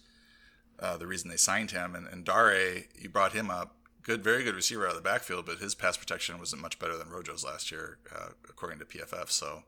[0.78, 1.94] uh, the reason they signed him.
[1.94, 3.76] And, and Dare, you brought him up.
[4.02, 6.96] Good, very good receiver out of the backfield, but his pass protection wasn't much better
[6.96, 9.30] than Rojo's last year, uh, according to PFF.
[9.30, 9.64] So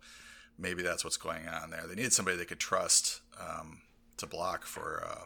[0.57, 1.85] maybe that's what's going on there.
[1.89, 3.81] They needed somebody they could trust um,
[4.17, 5.25] to block for uh,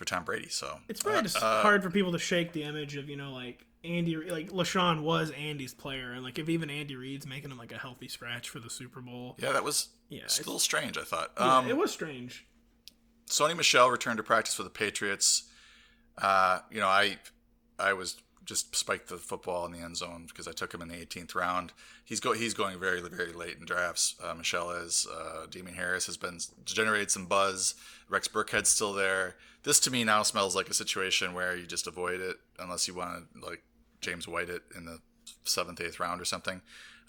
[0.00, 0.48] for Tom Brady.
[0.48, 3.16] So It's probably uh, just uh, hard for people to shake the image of you
[3.16, 7.50] know like Andy, like LeSean was Andy's player, and like if even Andy Reid's making
[7.50, 10.42] him like a healthy scratch for the Super Bowl, Yeah, that was Yeah, it's a
[10.42, 10.96] little strange.
[10.96, 11.32] I thought.
[11.38, 12.46] yeah, Um, it was strange.
[13.28, 15.44] Sony Michel returned to practice for the Patriots.
[16.16, 17.18] Uh, you know, I
[17.78, 20.88] I was just spiked the football in the end zone because I took him in
[20.88, 21.72] the 18th round.
[22.04, 24.14] He's go he's going very very late in drafts.
[24.22, 25.06] Uh, Michel is.
[25.06, 27.74] Uh, Harris has been generated some buzz.
[28.08, 29.36] Rex Burkhead's still there.
[29.62, 32.94] This to me now smells like a situation where you just avoid it unless you
[32.94, 33.62] want to like
[34.00, 34.98] James White it in the
[35.44, 36.62] seventh eighth round or something.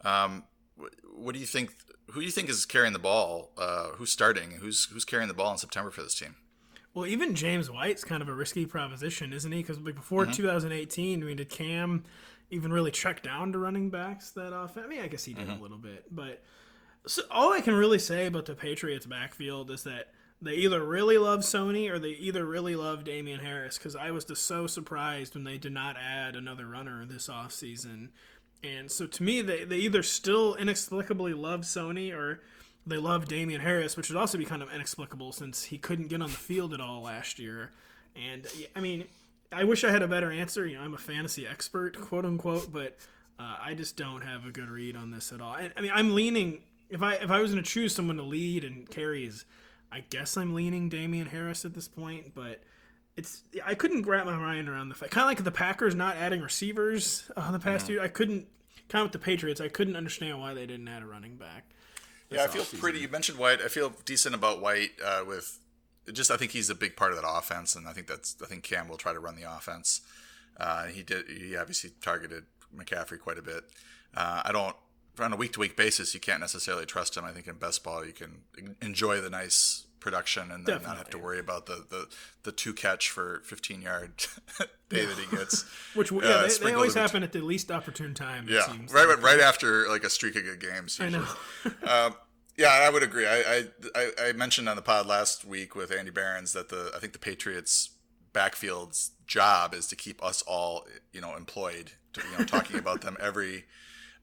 [0.04, 0.44] Um,
[0.78, 1.74] wh- what do you think?
[2.12, 3.52] Who do you think is carrying the ball?
[3.58, 4.52] Uh, who's starting?
[4.52, 6.36] Who's who's carrying the ball in September for this team?
[6.94, 9.60] Well, even James White's kind of a risky proposition, isn't he?
[9.60, 10.34] Because like before mm-hmm.
[10.34, 12.04] 2018, I mean, did Cam
[12.50, 14.84] even really check down to running backs that often?
[14.84, 15.62] I mean, I guess he did a mm-hmm.
[15.62, 16.44] little bit, but
[17.08, 20.10] so all I can really say about the Patriots backfield is that
[20.42, 24.26] they either really love Sony or they either really love Damien Harris because I was
[24.26, 28.10] just so surprised when they did not add another runner this offseason.
[28.64, 32.42] And so to me, they, they either still inexplicably love Sony or
[32.86, 36.22] they love Damien Harris, which would also be kind of inexplicable since he couldn't get
[36.22, 37.72] on the field at all last year.
[38.16, 39.06] And I mean,
[39.52, 40.66] I wish I had a better answer.
[40.66, 42.98] You know, I'm a fantasy expert, quote unquote, but
[43.40, 45.56] uh, I just don't have a good read on this at all.
[45.56, 48.24] And, I mean, I'm leaning if I if I was going to choose someone to
[48.24, 49.46] lead and carries,
[49.92, 52.62] I guess I'm leaning Damien Harris at this point, but
[53.16, 56.16] it's I couldn't wrap my mind around the fact kind of like the Packers not
[56.18, 58.02] adding receivers uh, the past year.
[58.02, 58.48] I couldn't
[58.90, 59.62] kind of with the Patriots.
[59.62, 61.66] I couldn't understand why they didn't add a running back.
[62.32, 63.00] Yeah, I feel pretty.
[63.00, 63.62] You mentioned White.
[63.62, 64.92] I feel decent about White.
[65.04, 65.60] Uh, with
[66.14, 68.36] just, I think he's a big part of that offense, and I think that's.
[68.42, 70.02] I think Cam will try to run the offense.
[70.58, 71.28] Uh, he did.
[71.28, 73.66] He obviously targeted McCaffrey quite a bit.
[74.16, 74.76] Uh, I don't.
[75.20, 77.26] On a week to week basis, you can't necessarily trust him.
[77.26, 78.44] I think in best ball, you can
[78.82, 82.08] enjoy the nice production and then not have to worry about the, the,
[82.44, 84.12] the two catch for 15 yard
[84.90, 85.64] day that he gets.
[85.96, 88.50] Which yeah, uh, they, they always happen at the least opportune time.
[88.50, 89.22] It Yeah, seems right, like.
[89.24, 91.00] right after like a streak of good games.
[91.00, 91.26] I know.
[91.88, 92.16] Um,
[92.58, 93.26] yeah, I would agree.
[93.26, 96.92] I, I I I mentioned on the pod last week with Andy Barons that the
[96.94, 97.92] I think the Patriots
[98.34, 101.94] backfield's job is to keep us all you know employed.
[102.14, 103.66] To, you know, talking about them every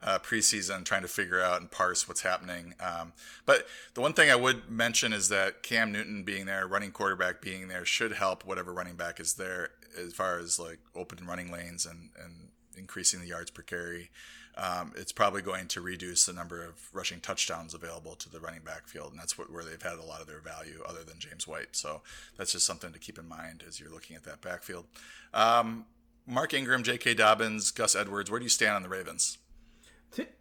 [0.02, 2.74] uh, preseason, trying to figure out and parse what's happening.
[2.80, 3.12] Um,
[3.46, 7.40] but the one thing I would mention is that Cam Newton being there, running quarterback
[7.40, 11.50] being there, should help whatever running back is there as far as like open running
[11.50, 14.10] lanes and and increasing the yards per carry.
[14.56, 18.62] Um, it's probably going to reduce the number of rushing touchdowns available to the running
[18.62, 21.20] back field, and that's what, where they've had a lot of their value, other than
[21.20, 21.76] James White.
[21.76, 22.02] So
[22.36, 24.86] that's just something to keep in mind as you're looking at that backfield.
[25.32, 25.86] Um,
[26.26, 27.14] Mark Ingram, J.K.
[27.14, 28.32] Dobbins, Gus Edwards.
[28.32, 29.38] Where do you stand on the Ravens?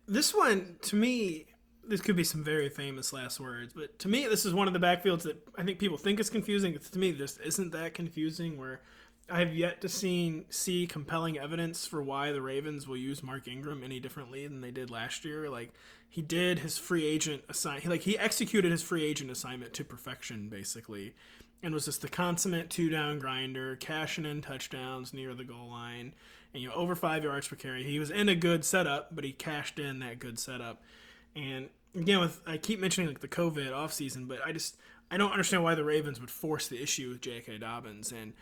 [0.08, 1.48] This one, to me,
[1.86, 4.74] this could be some very famous last words, but to me, this is one of
[4.74, 6.78] the backfields that I think people think is confusing.
[6.78, 8.58] To me, this isn't that confusing.
[8.58, 8.82] Where
[9.30, 13.48] I have yet to seen see compelling evidence for why the Ravens will use Mark
[13.48, 15.50] Ingram any differently than they did last year.
[15.50, 15.74] Like
[16.10, 20.48] he did his free agent assign, like he executed his free agent assignment to perfection,
[20.48, 21.14] basically,
[21.62, 26.14] and was just the consummate two down grinder, cashing in touchdowns near the goal line,
[26.58, 27.84] you know over five yards per carry.
[27.84, 30.82] He was in a good setup, but he cashed in that good setup.
[31.36, 34.78] And again, with I keep mentioning like the COVID offseason, but I just
[35.10, 37.60] I don't understand why the Ravens would force the issue with J.K.
[37.60, 38.34] Dobbins and.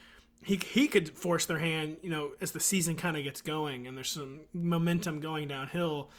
[0.43, 3.87] He, he could force their hand, you know, as the season kind of gets going
[3.87, 6.11] and there's some momentum going downhill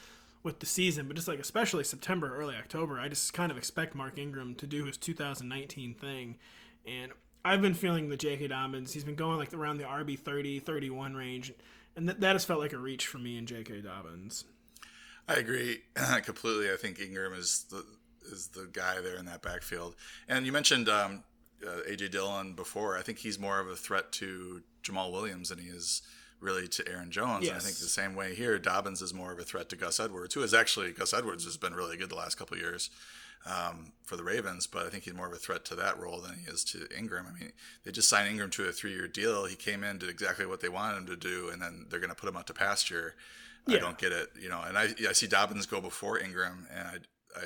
[0.43, 3.95] with the season, but just like especially September, early October, I just kind of expect
[3.95, 6.35] Mark Ingram to do his 2019 thing.
[6.85, 7.11] And
[7.43, 8.47] I've been feeling the J.K.
[8.47, 8.93] Dobbins.
[8.93, 11.53] He's been going like around the RB 30, 31 range,
[11.97, 13.81] and that, that has felt like a reach for me and J.K.
[13.81, 14.45] Dobbins.
[15.27, 15.81] I agree
[16.23, 16.71] completely.
[16.71, 17.83] I think Ingram is the
[18.31, 19.95] is the guy there in that backfield.
[20.27, 21.23] And you mentioned um,
[21.65, 22.97] uh, AJ Dillon before.
[22.97, 26.01] I think he's more of a threat to Jamaal Williams than he is
[26.39, 27.47] really to Aaron Jones.
[27.47, 29.99] And I think the same way here, Dobbins is more of a threat to Gus
[29.99, 32.89] Edwards, who is actually Gus Edwards has been really good the last couple of years
[33.45, 36.21] um, for the Ravens, but I think he's more of a threat to that role
[36.21, 37.25] than he is to Ingram.
[37.29, 37.51] I mean,
[37.83, 39.45] they just signed Ingram to a three-year deal.
[39.45, 42.09] He came in, did exactly what they wanted him to do, and then they're going
[42.09, 43.15] to put him out to pasture.
[43.69, 44.61] I don't get it, you know.
[44.65, 46.95] And I, I see Dobbins go before Ingram, and I,
[47.37, 47.41] I,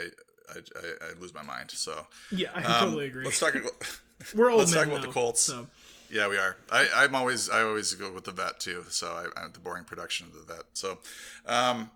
[0.54, 1.72] I, I, I lose my mind.
[1.72, 3.26] So Yeah, I um, totally agree.
[3.26, 3.56] Let's talk.
[4.36, 5.42] We're old let's talk about now, the Colts.
[5.42, 5.68] So
[6.12, 6.58] Yeah, we are.
[6.72, 8.86] I, I'm always I always go with the vet too.
[8.90, 10.66] So I, I'm the boring production of the vet.
[10.74, 11.00] So
[11.46, 11.90] um,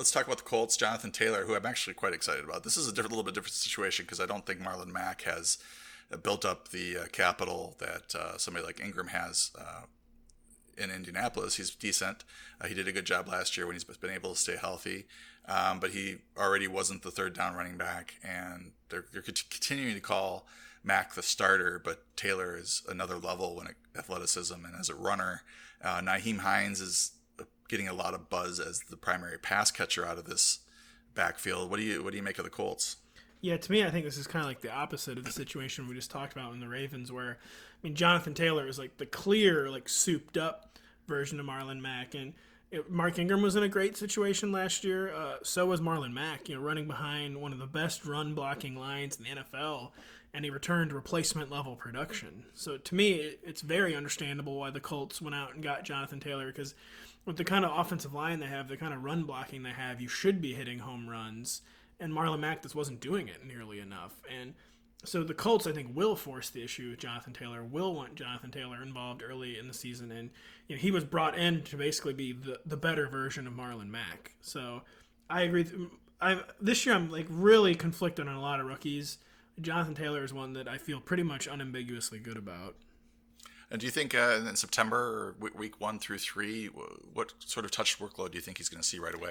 [0.00, 0.78] let's talk about the Colts.
[0.78, 2.64] Jonathan Taylor, who I'm actually quite excited about.
[2.64, 5.58] This is a different, little bit different situation because I don't think Marlon Mack has
[6.10, 9.50] uh, built up the uh, capital that uh, somebody like Ingram has.
[9.58, 9.82] Uh,
[10.78, 12.24] in Indianapolis, he's decent.
[12.58, 15.04] Uh, he did a good job last year when he's been able to stay healthy,
[15.46, 19.94] um, but he already wasn't the third down running back, and they're, they're cont- continuing
[19.94, 20.46] to call
[20.82, 25.42] Mack the starter, but Taylor is another level when it, athleticism and as a runner.
[25.84, 27.10] Uh, Nyheim Hines is
[27.70, 30.58] getting a lot of buzz as the primary pass catcher out of this
[31.14, 31.70] backfield.
[31.70, 32.96] What do you what do you make of the Colts?
[33.40, 35.88] Yeah, to me, I think this is kind of like the opposite of the situation
[35.88, 39.06] we just talked about in the Ravens, where I mean, Jonathan Taylor is like the
[39.06, 42.34] clear, like souped up version of Marlon Mack, and
[42.70, 45.14] it, Mark Ingram was in a great situation last year.
[45.14, 48.76] Uh, so was Marlon Mack, you know, running behind one of the best run blocking
[48.76, 49.92] lines in the NFL,
[50.34, 52.44] and he returned replacement level production.
[52.52, 56.20] So to me, it, it's very understandable why the Colts went out and got Jonathan
[56.20, 56.74] Taylor because
[57.24, 60.00] with the kind of offensive line they have, the kind of run blocking they have,
[60.00, 61.62] you should be hitting home runs
[62.00, 64.12] and Marlon Mack just wasn't doing it nearly enough.
[64.28, 64.54] And
[65.04, 67.62] so the Colts, I think, will force the issue with Jonathan Taylor.
[67.62, 70.30] Will want Jonathan Taylor involved early in the season, and
[70.66, 73.88] you know he was brought in to basically be the the better version of Marlon
[73.88, 74.32] Mack.
[74.40, 74.82] So
[75.28, 75.66] I agree.
[76.20, 79.18] I this year I'm like really conflicted on a lot of rookies.
[79.60, 82.76] Jonathan Taylor is one that I feel pretty much unambiguously good about.
[83.70, 87.98] And do you think uh, in September week one through three, what sort of touch
[87.98, 89.30] workload do you think he's going to see right away?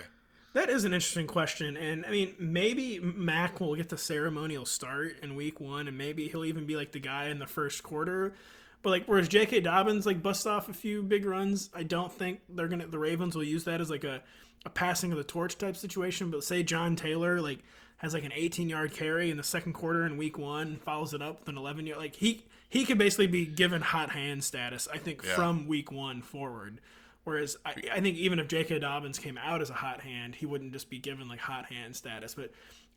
[0.53, 5.17] That is an interesting question, and I mean, maybe Mack will get the ceremonial start
[5.21, 8.33] in week one, and maybe he'll even be like the guy in the first quarter.
[8.81, 9.59] But like, whereas J.K.
[9.59, 12.87] Dobbins like busts off a few big runs, I don't think they're gonna.
[12.87, 14.23] The Ravens will use that as like a,
[14.65, 16.31] a passing of the torch type situation.
[16.31, 17.59] But say John Taylor like
[17.97, 21.21] has like an 18 yard carry in the second quarter in week one, follows it
[21.21, 21.99] up with an 11 yard.
[21.99, 24.87] Like he he could basically be given hot hand status.
[24.93, 25.35] I think Yeah.
[25.35, 26.79] from week one forward.
[27.25, 28.79] Whereas I, I think even if J.K.
[28.79, 31.95] Dobbins came out as a hot hand, he wouldn't just be given like hot hand
[31.95, 32.33] status.
[32.33, 32.51] But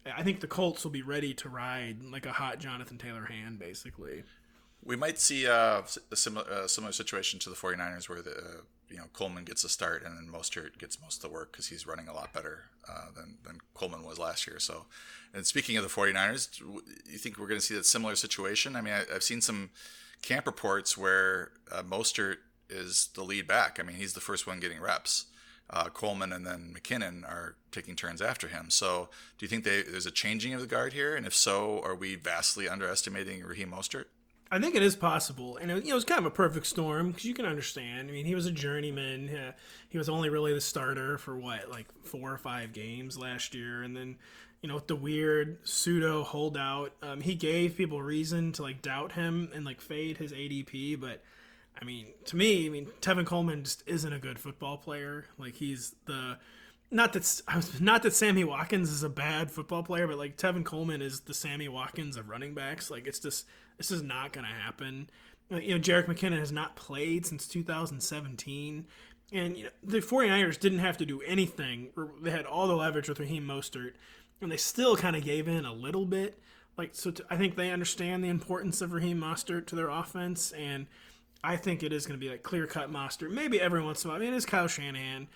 [0.06, 3.58] I think the Colts will be ready to ride like a hot Jonathan Taylor hand,
[3.58, 4.22] basically.
[4.84, 8.60] We might see uh, a similar uh, similar situation to the 49ers where the uh,
[8.92, 11.68] you know Coleman gets a start and then Mostert gets most of the work because
[11.68, 14.58] he's running a lot better uh, than than Coleman was last year.
[14.58, 14.86] So,
[15.32, 18.76] and speaking of the 49ers, you think we're going to see that similar situation?
[18.76, 19.70] I mean, I, I've seen some
[20.20, 22.36] camp reports where uh, Mostert
[22.68, 23.78] is the lead back.
[23.80, 25.26] I mean, he's the first one getting reps.
[25.70, 28.68] Uh, Coleman and then McKinnon are taking turns after him.
[28.68, 31.16] So, do you think they, there's a changing of the guard here?
[31.16, 34.06] And if so, are we vastly underestimating Raheem Mostert?
[34.52, 36.66] I think it is possible, and it, you know, it was kind of a perfect
[36.66, 38.10] storm because you can understand.
[38.10, 39.34] I mean, he was a journeyman.
[39.34, 39.52] Uh,
[39.88, 43.82] he was only really the starter for what, like four or five games last year,
[43.82, 44.16] and then,
[44.60, 49.12] you know, with the weird pseudo holdout, um, he gave people reason to like doubt
[49.12, 51.00] him and like fade his ADP.
[51.00, 51.22] But
[51.80, 55.24] I mean, to me, I mean, Tevin Coleman just isn't a good football player.
[55.38, 56.36] Like he's the
[56.90, 60.36] not that I was not that Sammy Watkins is a bad football player, but like
[60.36, 62.90] Tevin Coleman is the Sammy Watkins of running backs.
[62.90, 63.46] Like it's just
[63.78, 65.08] this is not going to happen.
[65.50, 68.86] You know, Jerick McKinnon has not played since 2017.
[69.32, 71.88] And you know, the 49ers didn't have to do anything.
[72.22, 73.92] They had all the leverage with Raheem Mostert,
[74.40, 76.38] and they still kind of gave in a little bit.
[76.76, 80.52] Like so, to, I think they understand the importance of Raheem Mostert to their offense,
[80.52, 80.86] and
[81.42, 83.30] I think it is going to be like clear cut Mostert.
[83.30, 85.28] Maybe every once in a while, I mean, it is Kyle Shanahan.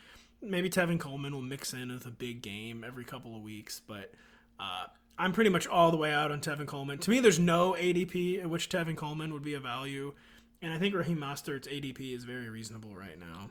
[0.42, 4.12] Maybe Tevin Coleman will mix in with a big game every couple of weeks, but
[4.60, 4.86] uh,
[5.18, 6.98] I'm pretty much all the way out on Tevin Coleman.
[6.98, 10.12] To me, there's no ADP at which Tevin Coleman would be a value,
[10.60, 13.50] and I think Raheem Mostert's ADP is very reasonable right now.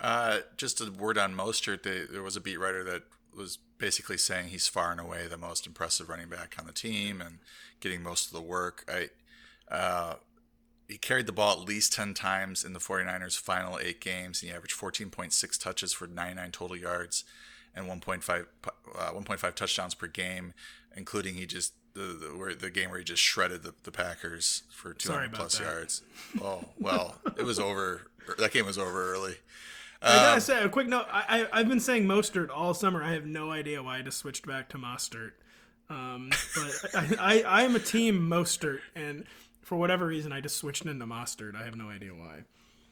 [0.00, 1.82] Uh, just a word on Mostert.
[1.82, 3.02] They, there was a beat writer that
[3.36, 7.20] was basically saying he's far and away the most impressive running back on the team
[7.20, 7.38] and
[7.80, 8.88] getting most of the work.
[8.88, 9.10] I,
[9.74, 10.14] uh,
[10.88, 14.40] he carried the ball at least 10 times in the 49ers' final eight games.
[14.42, 17.24] and He averaged 14.6 touches for 99 total yards
[17.78, 18.46] and 1.5
[18.98, 20.52] uh, 1.5 touchdowns per game,
[20.96, 24.64] including he just the the, where, the game where he just shredded the, the Packers
[24.70, 25.64] for 200 Sorry plus that.
[25.64, 26.02] yards.
[26.42, 28.02] Oh well, it was over.
[28.38, 29.34] That game was over early.
[30.02, 31.06] I gotta Um, say a quick note.
[31.10, 33.02] I, I I've been saying Mostert all summer.
[33.02, 35.32] I have no idea why I just switched back to Mostert.
[35.90, 39.24] Um, but I, I I am a team Mostert, and
[39.62, 41.56] for whatever reason, I just switched into Mostert.
[41.56, 42.42] I have no idea why.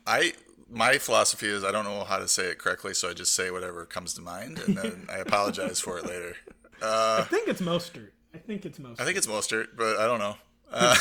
[0.06, 0.32] I
[0.70, 3.50] my philosophy is I don't know how to say it correctly, so I just say
[3.50, 6.36] whatever comes to mind, and then I apologize for it later.
[6.82, 8.10] I think it's Mostert.
[8.34, 9.00] I think it's Mostert.
[9.00, 10.36] I think it's Mostert, but I don't know.
[10.70, 10.94] Uh,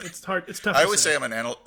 [0.00, 0.44] it's hard.
[0.48, 0.76] It's tough.
[0.76, 1.10] I to always say.
[1.10, 1.60] say I'm an anal-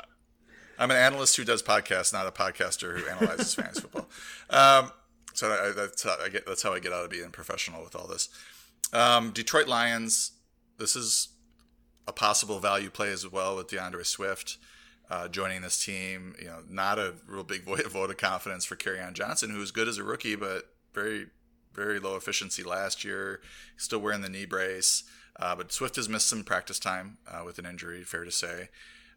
[0.78, 4.10] I'm an analyst who does podcasts, not a podcaster who analyzes fantasy football.
[4.50, 4.92] Um,
[5.34, 6.46] so I, that's how I get.
[6.46, 8.30] That's how I get out of being professional with all this.
[8.94, 10.32] Um, Detroit Lions.
[10.78, 11.30] This is
[12.08, 14.58] a possible value play as well with D'Andre Swift
[15.10, 16.36] uh, joining this team.
[16.40, 19.88] You know, not a real big vote, of confidence for on Johnson, who was good
[19.88, 21.28] as a rookie, but very,
[21.74, 23.42] very low efficiency last year.
[23.78, 25.04] Still wearing the knee brace.
[25.38, 28.70] Uh, but Swift has missed some practice time uh, with an injury, fair to say.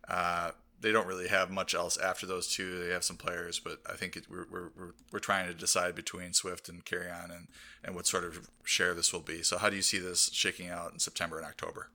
[0.09, 2.85] Uh, they don't really have much else after those two.
[2.85, 6.33] They have some players, but I think it, we're, we're, we're, trying to decide between
[6.33, 7.49] Swift and Kerryon and,
[7.83, 9.43] and what sort of share this will be.
[9.43, 11.91] So, how do you see this shaking out in September and October?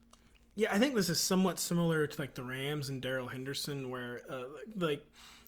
[0.56, 4.22] Yeah, I think this is somewhat similar to like the Rams and Darrell Henderson, where
[4.30, 4.44] uh,
[4.76, 5.04] like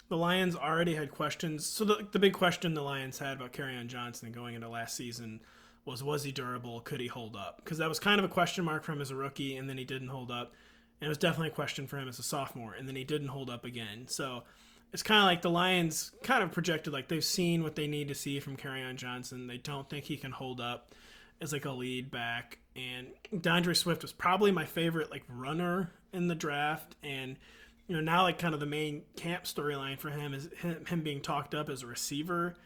[0.08, 1.64] the Lions already had questions.
[1.64, 5.40] So the the big question the Lions had about on Johnson going into last season
[5.84, 6.80] was was he durable?
[6.80, 7.62] Could he hold up?
[7.64, 9.78] Because that was kind of a question mark for him as a rookie, and then
[9.78, 10.52] he didn't hold up.
[11.00, 13.28] And it was definitely a question for him as a sophomore, and then he didn't
[13.28, 14.06] hold up again.
[14.08, 14.42] So
[14.92, 18.08] it's kind of like the Lions kind of projected like they've seen what they need
[18.08, 19.46] to see from on Johnson.
[19.46, 20.94] They don't think he can hold up
[21.40, 22.58] as like a lead back.
[22.74, 23.08] And
[23.42, 26.96] D'Andre Swift was probably my favorite like runner in the draft.
[27.02, 27.36] And
[27.86, 31.00] you know now like kind of the main camp storyline for him is him, him
[31.02, 32.56] being talked up as a receiver.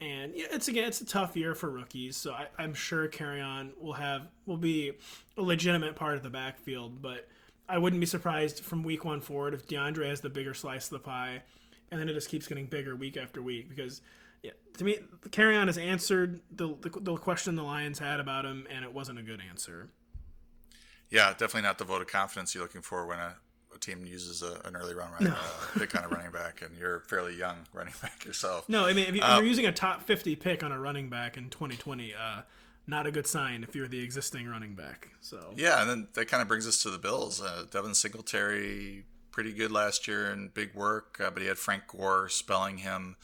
[0.00, 3.70] And yeah, it's again it's a tough year for rookies, so I, I'm sure Kerryon
[3.80, 4.92] will have will be
[5.38, 7.00] a legitimate part of the backfield.
[7.00, 7.26] But
[7.66, 10.90] I wouldn't be surprised from week one forward if D'Andre has the bigger slice of
[10.90, 11.42] the pie,
[11.90, 14.02] and then it just keeps getting bigger week after week because
[14.42, 18.66] yeah, to me, Kerryon has answered the, the the question the Lions had about him,
[18.70, 19.90] and it wasn't a good answer.
[21.10, 23.36] Yeah, definitely not the vote of confidence you're looking for when a,
[23.74, 25.36] a team uses a, an early run running, uh,
[25.78, 28.68] pick on a running back, and you're fairly young running back yourself.
[28.68, 30.78] No, I mean if, you, Uh, if you're using a top 50 pick on a
[30.78, 32.42] running back in 2020, uh,
[32.86, 35.08] not a good sign if you're the existing running back.
[35.20, 37.40] So Yeah, and then that kind of brings us to the Bills.
[37.40, 41.86] Uh, Devin Singletary, pretty good last year and big work, uh, but he had Frank
[41.88, 43.16] Gore spelling him.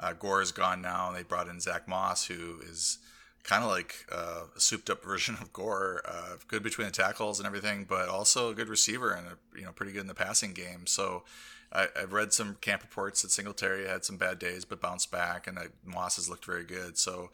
[0.00, 2.98] Uh, Gore is gone now, and they brought in Zach Moss, who is
[3.44, 6.02] kind of like uh, a souped-up version of Gore.
[6.04, 9.64] Uh, good between the tackles and everything, but also a good receiver and a, you
[9.64, 10.86] know pretty good in the passing game.
[10.86, 11.24] So.
[11.72, 15.46] I, I've read some camp reports that Singletary had some bad days, but bounced back,
[15.46, 16.98] and that Moss has looked very good.
[16.98, 17.30] So,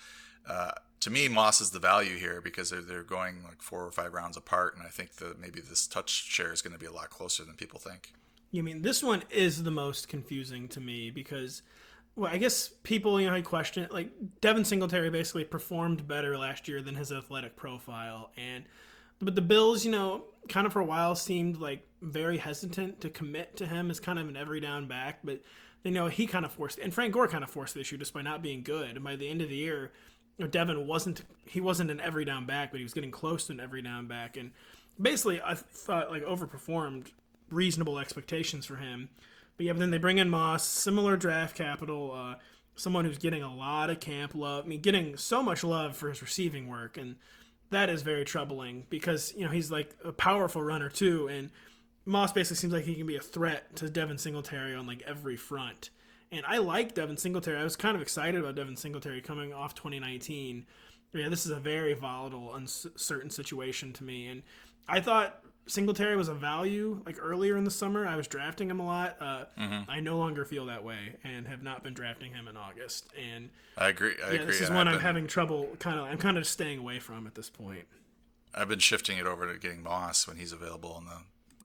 [0.47, 3.91] uh, to me, Moss is the value here because they're, they're going like four or
[3.91, 6.87] five rounds apart, and I think that maybe this touch share is going to be
[6.87, 8.13] a lot closer than people think.
[8.51, 11.63] You mean this one is the most confusing to me because,
[12.17, 13.87] well, I guess people you know question.
[13.91, 14.11] Like
[14.41, 18.65] Devin Singletary basically performed better last year than his athletic profile, and
[19.21, 23.11] but the Bills, you know, kind of for a while seemed like very hesitant to
[23.11, 25.43] commit to him as kind of an every down back, but
[25.85, 28.15] you know he kind of forced and Frank Gore kind of forced the issue just
[28.15, 28.97] by not being good.
[28.97, 29.93] And by the end of the year,
[30.39, 33.47] you know, Devin wasn't he wasn't an every down back, but he was getting close
[33.47, 34.53] to an every down back, and
[35.01, 37.09] basically I thought like overperformed
[37.51, 39.11] reasonable expectations for him.
[39.57, 42.35] But yeah, but then they bring in Moss, similar draft capital, uh,
[42.75, 44.65] someone who's getting a lot of camp love.
[44.65, 47.17] I mean, getting so much love for his receiving work, and
[47.71, 51.51] that is very troubling because you know he's like a powerful runner too, and
[52.05, 55.37] Moss basically seems like he can be a threat to Devin Singletary on like every
[55.37, 55.91] front.
[56.31, 57.59] And I like Devin Singletary.
[57.59, 60.67] I was kind of excited about Devin Singletary coming off 2019.
[61.15, 64.43] Yeah, this is a very volatile, uncertain situation to me, and
[64.87, 68.07] I thought Singletary was a value like earlier in the summer.
[68.07, 69.17] I was drafting him a lot.
[69.21, 69.45] Uh,
[69.89, 73.09] I no longer feel that way and have not been drafting him in August.
[73.17, 74.15] And I agree.
[74.25, 74.47] I yeah, agree.
[74.47, 75.69] this is and one I'm been, having trouble.
[75.79, 77.87] Kind of, I'm kind of staying away from at this point.
[78.55, 81.19] I've been shifting it over to getting Moss when he's available in the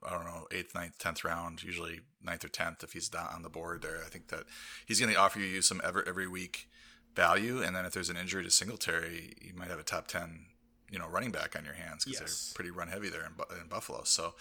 [0.04, 1.62] I don't know eighth, ninth, tenth round.
[1.62, 4.00] Usually ninth or tenth if he's not on the board there.
[4.04, 4.44] I think that
[4.84, 6.68] he's going to offer you some every every week
[7.14, 10.46] value, and then if there's an injury to Singletary, you might have a top ten
[10.92, 12.48] you know running back on your hands because Yes.
[12.50, 14.02] they're pretty run heavy there in, in Buffalo.
[14.04, 14.34] So,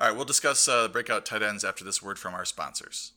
[0.00, 3.12] all right, we'll discuss uh, breakout tight ends after this word from our sponsors.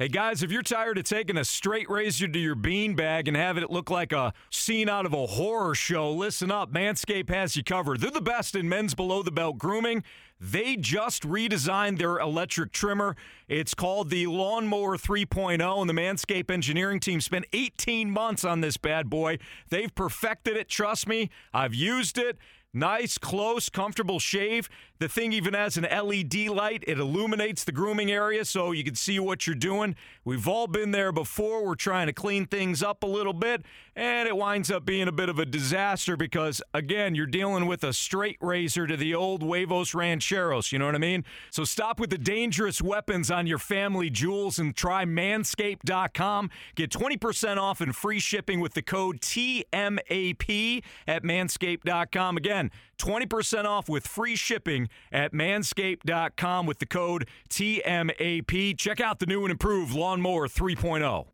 [0.00, 3.62] Hey guys, if you're tired of taking a straight razor to your beanbag and having
[3.62, 6.72] it look like a scene out of a horror show, listen up.
[6.72, 8.00] Manscaped has you covered.
[8.00, 10.02] They're the best in men's below the belt grooming.
[10.40, 13.14] They just redesigned their electric trimmer.
[13.46, 18.78] It's called the Lawnmower 3.0, and the Manscaped engineering team spent 18 months on this
[18.78, 19.36] bad boy.
[19.68, 20.70] They've perfected it.
[20.70, 22.38] Trust me, I've used it.
[22.72, 24.68] Nice, close, comfortable shave.
[25.00, 26.84] The thing even has an LED light.
[26.86, 29.96] It illuminates the grooming area so you can see what you're doing.
[30.24, 31.64] We've all been there before.
[31.64, 33.64] We're trying to clean things up a little bit,
[33.96, 37.82] and it winds up being a bit of a disaster because, again, you're dealing with
[37.84, 40.72] a straight razor to the old Huevos Rancheros.
[40.72, 41.24] You know what I mean?
[41.50, 46.50] So stop with the dangerous weapons on your family jewels and try manscaped.com.
[46.74, 52.36] Get 20% off and free shipping with the code TMAP at manscaped.com.
[52.36, 58.76] Again, 20% off with free shipping at manscaped.com with the code TMAP.
[58.76, 61.28] Check out the new and improved Lawnmower 3.0.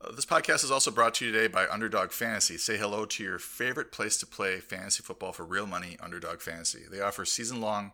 [0.00, 2.56] Uh, This podcast is also brought to you today by Underdog Fantasy.
[2.56, 6.82] Say hello to your favorite place to play fantasy football for real money, Underdog Fantasy.
[6.90, 7.92] They offer season long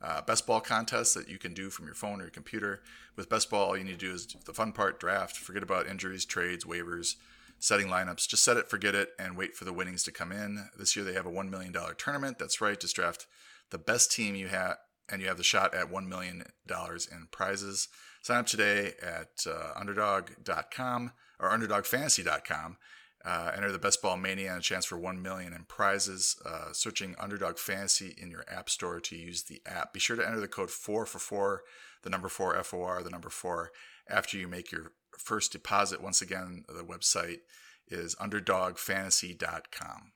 [0.00, 2.80] uh, best ball contests that you can do from your phone or your computer.
[3.14, 5.36] With best ball, all you need to do is the fun part draft.
[5.36, 7.16] Forget about injuries, trades, waivers,
[7.58, 8.26] setting lineups.
[8.26, 10.70] Just set it, forget it, and wait for the winnings to come in.
[10.78, 12.38] This year they have a $1 million tournament.
[12.38, 13.26] That's right, just draft
[13.68, 14.78] the best team you have,
[15.10, 17.88] and you have the shot at $1 million in prizes.
[18.24, 22.78] Sign up today at uh, underdog.com or underdogfantasy.com.
[23.22, 26.34] Uh, enter the best ball mania and a chance for 1 million in prizes.
[26.42, 29.92] Uh, searching Underdog Fantasy in your app store to use the app.
[29.92, 31.64] Be sure to enter the code 4 for 4,
[32.02, 33.70] the number 4 F O R, the number 4
[34.08, 36.02] after you make your first deposit.
[36.02, 37.40] Once again, the website
[37.88, 40.12] is underdogfantasy.com.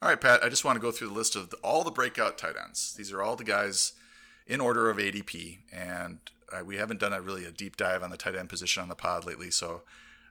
[0.00, 1.90] All right, Pat, I just want to go through the list of the, all the
[1.90, 2.94] breakout tight ends.
[2.96, 3.92] These are all the guys
[4.46, 6.18] in order of ADP, and
[6.52, 8.88] uh, we haven't done a really a deep dive on the tight end position on
[8.88, 9.82] the pod lately, so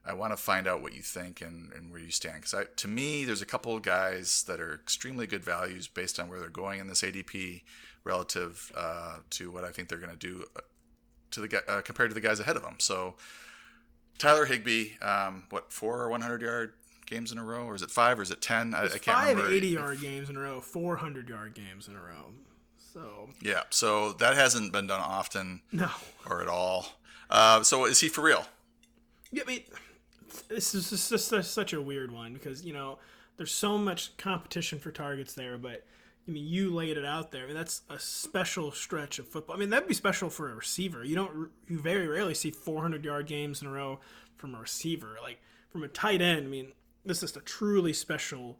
[0.05, 2.41] I want to find out what you think and, and where you stand.
[2.41, 6.30] Because to me, there's a couple of guys that are extremely good values based on
[6.30, 7.61] where they're going in this ADP
[8.03, 10.61] relative uh, to what I think they're going to do uh,
[11.32, 12.76] to the uh, compared to the guys ahead of them.
[12.80, 13.15] So
[14.17, 16.74] Tyler Higbee, um, what four or 100 yard
[17.05, 18.74] games in a row, or is it five, or is it ten?
[18.74, 19.51] I, I can't Five remember.
[19.51, 22.34] 80 yard games in a row, 400 yard games in a row.
[22.94, 25.90] So, Yeah, so that hasn't been done often no.
[26.30, 26.88] or at all.
[27.30, 28.46] Uh, so is he for real?
[29.32, 29.64] Yeah, I mean,
[30.48, 32.98] this is just, just such a weird one because you know
[33.38, 35.86] there's so much competition for targets there, but
[36.28, 37.44] I mean, you laid it out there.
[37.44, 39.56] I mean, that's a special stretch of football.
[39.56, 41.04] I mean, that'd be special for a receiver.
[41.04, 44.00] You don't, you very rarely see 400 yard games in a row
[44.38, 45.18] from a receiver.
[45.22, 45.40] Like
[45.72, 46.72] from a tight end, I mean,
[47.06, 48.60] this is a truly special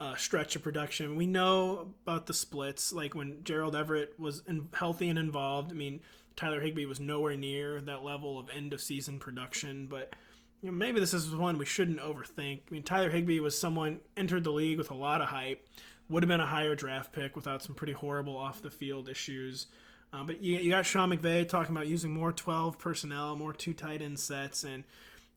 [0.00, 1.16] uh, stretch of production.
[1.16, 5.70] We know about the splits, like when Gerald Everett was in, healthy and involved.
[5.72, 6.00] I mean,
[6.36, 10.14] Tyler Higbee was nowhere near that level of end of season production, but
[10.60, 12.60] you know, maybe this is one we shouldn't overthink.
[12.68, 15.66] I mean, Tyler Higbee was someone entered the league with a lot of hype,
[16.08, 19.66] would have been a higher draft pick without some pretty horrible off the field issues.
[20.12, 23.74] Uh, but you, you got Sean McVay talking about using more 12 personnel, more two
[23.74, 24.84] tight end sets, and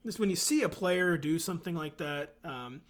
[0.05, 2.81] just when you see a player do something like that, um,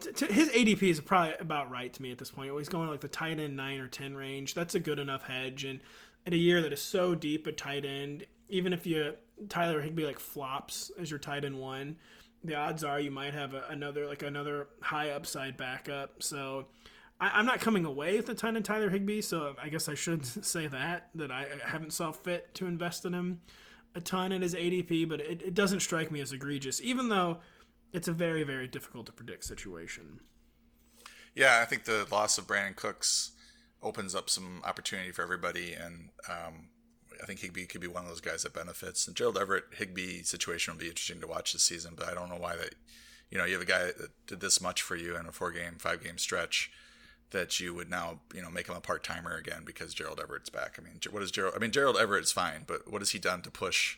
[0.00, 2.52] t- t- his ADP is probably about right to me at this point.
[2.56, 4.54] He's going like the tight end nine or ten range.
[4.54, 5.80] That's a good enough hedge, and
[6.26, 9.14] in a year that is so deep at tight end, even if you
[9.48, 11.96] Tyler Higbee like flops as your tight end one,
[12.44, 16.22] the odds are you might have a, another like another high upside backup.
[16.22, 16.66] So
[17.20, 19.20] I, am not coming away with a ton of Tyler Higbee.
[19.20, 23.04] So I guess I should say that that I, I haven't saw fit to invest
[23.04, 23.40] in him
[23.94, 27.38] a ton in his ADP, but it, it doesn't strike me as egregious, even though
[27.92, 30.20] it's a very very difficult to predict situation.
[31.34, 33.32] Yeah, I think the loss of Brandin Cooks
[33.82, 36.68] opens up some opportunity for everybody, and um,
[37.22, 39.06] I think Higbee could be one of those guys that benefits.
[39.06, 42.28] And Gerald Everett Higbee situation will be interesting to watch this season, but I don't
[42.28, 42.74] know why that.
[43.30, 45.52] You know, you have a guy that did this much for you in a four
[45.52, 46.70] game, five game stretch
[47.30, 50.50] that you would now, you know, make him a part timer again because Gerald Everett's
[50.50, 50.78] back.
[50.78, 51.54] I mean, what is Gerald?
[51.56, 53.96] I mean, Gerald Everett's fine, but what has he done to push,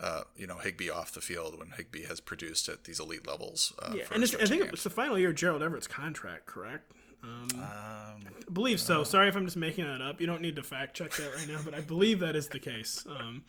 [0.00, 3.72] uh, you know, Higbee off the field when Higbee has produced at these elite levels?
[3.80, 6.92] Uh, Yeah, and it's, I think it's the final year of Gerald Everett's contract, correct?
[7.22, 9.02] Um, Um, I believe so.
[9.04, 10.20] Sorry if I'm just making that up.
[10.20, 12.60] You don't need to fact check that right now, but I believe that is the
[12.60, 13.04] case.
[13.08, 13.42] Um,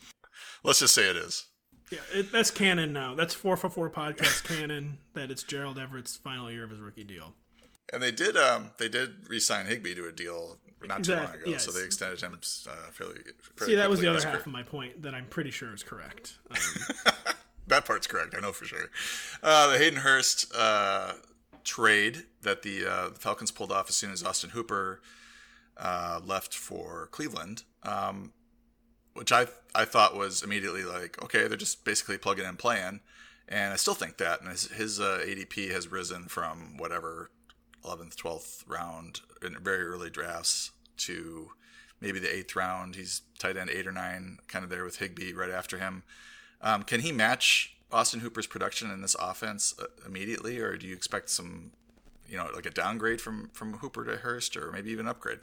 [0.63, 1.45] let's just say it is.
[1.91, 3.13] yeah, it, that's canon now.
[3.15, 7.03] That's four for four podcast canon that it's Gerald Everett's final year of his rookie
[7.03, 7.35] deal.
[7.93, 10.57] And they did, um, they did re-sign Higbee to a deal
[10.88, 11.65] not too long ago, yes.
[11.65, 13.15] so they extended him uh, fairly,
[13.57, 16.38] See, that was the other half of my point that I'm pretty sure is correct.
[16.51, 17.13] Um,
[17.67, 18.34] That part's correct.
[18.36, 18.89] I know for sure.
[19.43, 21.13] Uh, the Hayden Hurst uh,
[21.63, 25.01] trade that the, uh, the Falcons pulled off as soon as Austin Hooper
[25.77, 28.34] uh, left for Cleveland, um,
[29.13, 33.01] which I I thought was immediately like, okay, they're just basically plugging and playing,
[33.47, 34.41] and I still think that.
[34.41, 37.30] And his, his uh, ADP has risen from whatever
[37.84, 41.51] 11th, 12th round in very early drafts to
[42.01, 42.95] maybe the eighth round.
[42.95, 46.03] He's tight end eight or nine, kind of there with Higbee right after him.
[46.61, 50.93] Um, can he match Austin Hooper's production in this offense uh, immediately, or do you
[50.93, 51.71] expect some,
[52.27, 55.39] you know, like a downgrade from from Hooper to Hurst, or maybe even upgrade?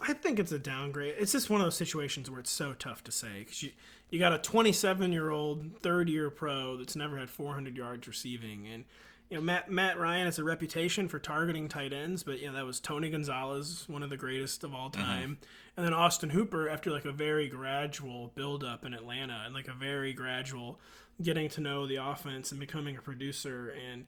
[0.00, 1.16] I think it's a downgrade.
[1.18, 3.72] It's just one of those situations where it's so tough to say because you
[4.08, 8.66] you got a 27 year old third year pro that's never had 400 yards receiving,
[8.66, 8.84] and
[9.30, 12.54] you know Matt Matt Ryan has a reputation for targeting tight ends, but you know
[12.54, 15.02] that was Tony Gonzalez, one of the greatest of all mm-hmm.
[15.02, 15.38] time,
[15.76, 19.68] and then Austin Hooper after like a very gradual build up in Atlanta and like
[19.68, 20.80] a very gradual
[21.22, 24.06] getting to know the offense and becoming a producer and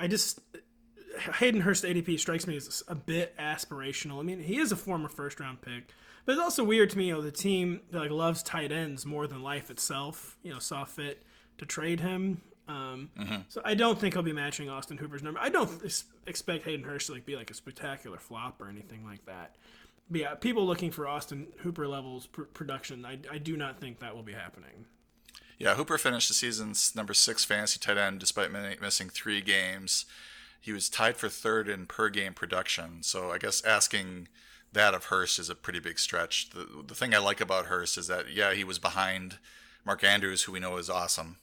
[0.00, 0.40] I just
[1.38, 4.20] Hayden Hurst ADP strikes me as a bit aspirational.
[4.20, 5.92] I mean, he is a former first round pick,
[6.24, 7.06] but it's also weird to me.
[7.06, 10.36] You know, the team that like loves tight ends more than life itself.
[10.42, 11.24] You know, saw fit
[11.58, 12.42] to trade him.
[12.68, 13.10] Um,
[13.48, 15.40] So I don't think he'll be matching Austin Hooper's number.
[15.40, 19.04] I don't ex- expect Hayden Hurst to like be like a spectacular flop or anything
[19.04, 19.56] like that.
[20.10, 24.00] But yeah, people looking for Austin Hooper levels pr- production, I, I do not think
[24.00, 24.86] that will be happening.
[25.58, 30.04] Yeah, Hooper finished the season's number six fantasy tight end despite mi- missing three games.
[30.60, 33.02] He was tied for third in per game production.
[33.02, 34.28] So I guess asking
[34.72, 36.50] that of Hurst is a pretty big stretch.
[36.50, 39.38] The, the thing I like about Hurst is that, yeah, he was behind
[39.84, 41.36] Mark Andrews, who we know is awesome.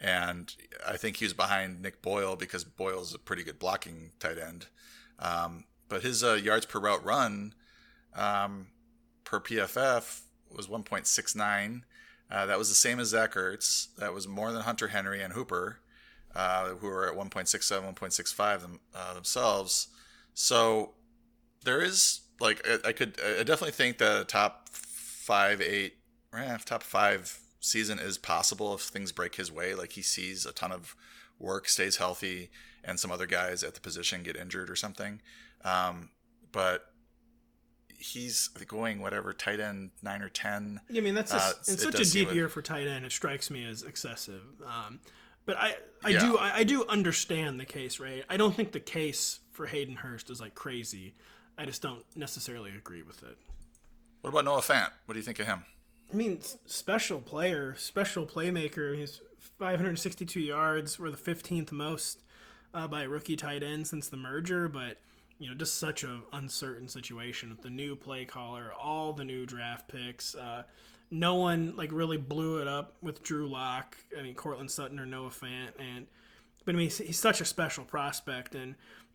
[0.00, 0.54] And
[0.86, 4.66] I think he was behind Nick Boyle because Boyle's a pretty good blocking tight end.
[5.18, 7.54] Um, but his uh, yards per route run
[8.14, 8.68] um,
[9.24, 10.20] per PFF
[10.54, 11.82] was 1.69.
[12.30, 13.94] Uh, that was the same as Zach Ertz.
[13.96, 15.80] That was more than Hunter Henry and Hooper,
[16.34, 19.88] uh, who were at 1.67, 1.65 them, uh, themselves.
[20.34, 20.92] So
[21.64, 25.96] there is like I, I could I definitely think that a top five, eight,
[26.34, 29.74] eh, top five season is possible if things break his way.
[29.74, 30.94] Like he sees a ton of
[31.38, 32.50] work, stays healthy,
[32.84, 35.20] and some other guys at the position get injured or something.
[35.64, 36.10] Um,
[36.52, 36.86] but
[37.98, 40.80] he's going whatever tight end nine or ten.
[40.88, 43.04] Yeah, I mean that's Uh, just, it's- it's such a deep year for tight end.
[43.04, 44.42] It strikes me as excessive.
[44.64, 45.00] Um,
[45.46, 46.20] but I, I Yeah.
[46.20, 48.24] do, I, I do understand the case, right?
[48.28, 51.14] I don't think the case for Hayden Hurst is like crazy.
[51.56, 53.36] I just don't necessarily agree with it.
[54.20, 54.90] What about Noah Fant?
[55.06, 55.64] What do you think of him?
[56.12, 58.96] I mean, special player, special playmaker.
[58.96, 59.20] He's
[59.58, 60.98] 562 yards.
[60.98, 62.22] We're the 15th most
[62.72, 64.68] uh, by rookie tight end since the merger.
[64.68, 64.98] But
[65.38, 69.46] you know, just such an uncertain situation with the new play caller, all the new
[69.46, 70.34] draft picks.
[70.34, 70.64] Uh,
[71.10, 73.96] no one like really blew it up with Drew Lock.
[74.18, 76.06] I mean, Courtland Sutton or Noah Fant, and
[76.64, 78.74] but I mean, he's, he's such a special prospect, and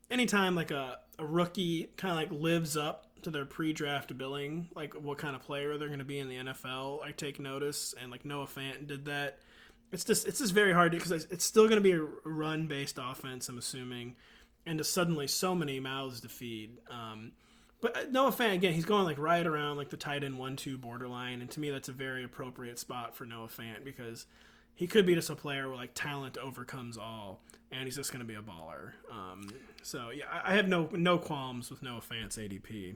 [0.10, 4.94] anytime like a, a rookie kind of like lives up to their pre-draft billing, like
[4.94, 8.12] what kind of player they're going to be in the NFL, I take notice, and
[8.12, 9.40] like Noah Fant did that.
[9.92, 13.48] It's just it's just very hard because it's still going to be a run-based offense.
[13.48, 14.16] I'm assuming,
[14.66, 16.78] and just suddenly so many mouths to feed.
[16.90, 17.34] Um,
[17.84, 20.78] but uh, Noah Fant again, he's going like right around like the tight end one-two
[20.78, 24.26] borderline, and to me that's a very appropriate spot for Noah Fant because
[24.74, 28.26] he could be just a player where like talent overcomes all, and he's just going
[28.26, 28.94] to be a baller.
[29.12, 29.50] Um,
[29.82, 32.96] so yeah, I have no no qualms with Noah Fant's ADP.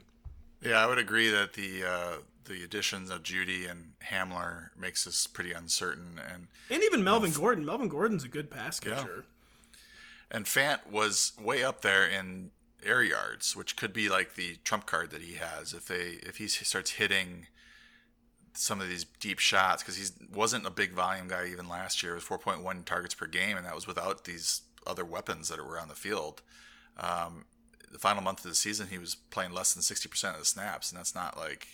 [0.61, 2.13] Yeah, I would agree that the uh,
[2.45, 7.65] the additions of Jeudy and Hamler makes this pretty uncertain, and And even Melvin Gordon.
[7.65, 9.25] Melvin Gordon's a good pass catcher.
[10.31, 12.51] and Fant was way up there in
[12.85, 16.37] air yards, which could be like the trump card that he has if they if
[16.37, 17.47] he starts hitting
[18.53, 22.13] some of these deep shots because he wasn't a big volume guy even last year.
[22.13, 25.79] It was 4.1 targets per game, and that was without these other weapons that were
[25.79, 26.41] on the field.
[26.97, 27.45] Um,
[27.91, 30.91] the final month of the season, he was playing less than 60% of the snaps,
[30.91, 31.67] and that's not like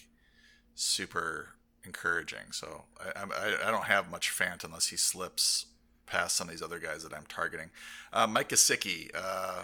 [0.75, 1.49] super
[1.85, 2.51] encouraging.
[2.51, 5.67] So I, I, I don't have much Fant unless he slips
[6.05, 7.69] past some of these other guys that I'm targeting.
[8.11, 9.63] Uh, Mike Gesicki, uh,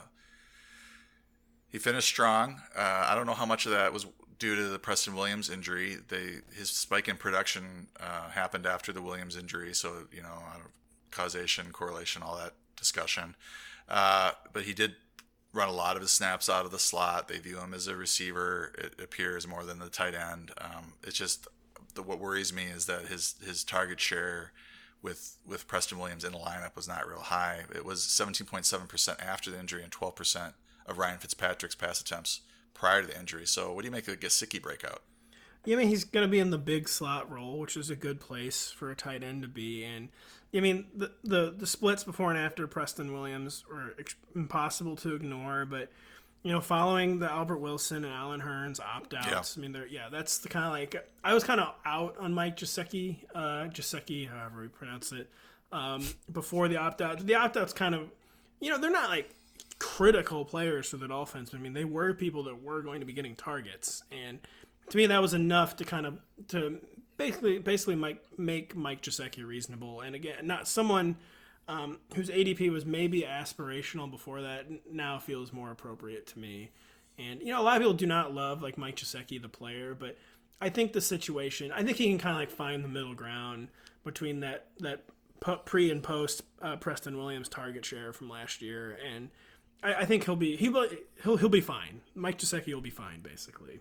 [1.69, 2.61] he finished strong.
[2.75, 4.05] Uh, I don't know how much of that was
[4.39, 5.97] due to the Preston Williams injury.
[6.07, 10.39] They his spike in production uh, happened after the Williams injury, so you know
[11.11, 13.35] causation, correlation, all that discussion.
[13.87, 14.95] Uh, but he did
[15.53, 17.27] run a lot of his snaps out of the slot.
[17.27, 18.73] They view him as a receiver.
[18.77, 20.51] It appears more than the tight end.
[20.59, 21.47] Um, it's just
[21.95, 24.51] the, what worries me is that his his target share
[25.01, 27.63] with with Preston Williams in the lineup was not real high.
[27.73, 30.53] It was 17.7% after the injury and 12%
[30.85, 32.41] of Ryan Fitzpatrick's pass attempts
[32.73, 33.45] prior to the injury.
[33.45, 35.01] So, what do you make of the Gesicki breakout?
[35.65, 37.95] Yeah, I mean he's going to be in the big slot role, which is a
[37.95, 39.83] good place for a tight end to be.
[39.83, 40.09] And
[40.53, 45.15] I mean the the, the splits before and after Preston Williams were ex- impossible to
[45.15, 45.89] ignore, but
[46.41, 49.59] you know, following the Albert Wilson and Allen Hurns opt outs, Yeah.
[49.59, 52.33] I mean, they're yeah, that's the kind of like I was kind of out on
[52.33, 53.67] Mike Gesicki, uh,
[54.29, 55.29] however we pronounce it,
[55.71, 57.25] um, before the opt out.
[57.25, 58.09] The opt outs kind of,
[58.61, 59.29] you know, they're not like
[59.79, 61.51] critical players for the Dolphins.
[61.53, 64.39] I mean, they were people that were going to be getting targets, and
[64.89, 66.19] to me, that was enough to kind of
[66.49, 66.79] to
[67.17, 70.01] basically basically make make Mike Gesicki reasonable.
[70.01, 71.17] And again, not someone
[71.67, 76.71] um, whose ADP was maybe aspirational before that now feels more appropriate to me.
[77.17, 79.93] And you know, a lot of people do not love like Mike Gesicki, the player,
[79.93, 80.17] but
[80.61, 83.69] I think the situation, I think he can kind of like find the middle ground
[84.03, 85.03] between that that
[85.65, 89.29] pre and post uh, Preston Williams target share from last year, and
[89.83, 90.87] I, I think he'll be he will
[91.23, 92.01] he'll he'll be fine.
[92.15, 93.79] Mike Gesicki will be fine, basically.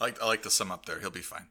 [0.00, 1.00] I like I like to sum up there.
[1.00, 1.46] He'll be fine.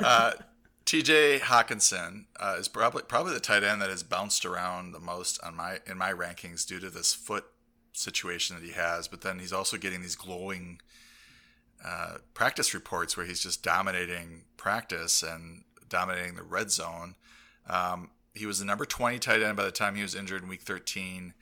[0.00, 0.32] Uh,
[0.84, 1.40] T.J.
[1.40, 5.56] Hockenson uh, is probably probably the tight end that has bounced around the most on
[5.56, 7.44] my in my rankings due to this foot
[7.92, 9.08] situation that he has.
[9.08, 10.80] But then he's also getting these glowing
[11.84, 17.16] uh, practice reports where he's just dominating practice and dominating the red zone.
[17.68, 20.48] Um, he was the number 20 tight end by the time he was injured in
[20.48, 21.34] week 13.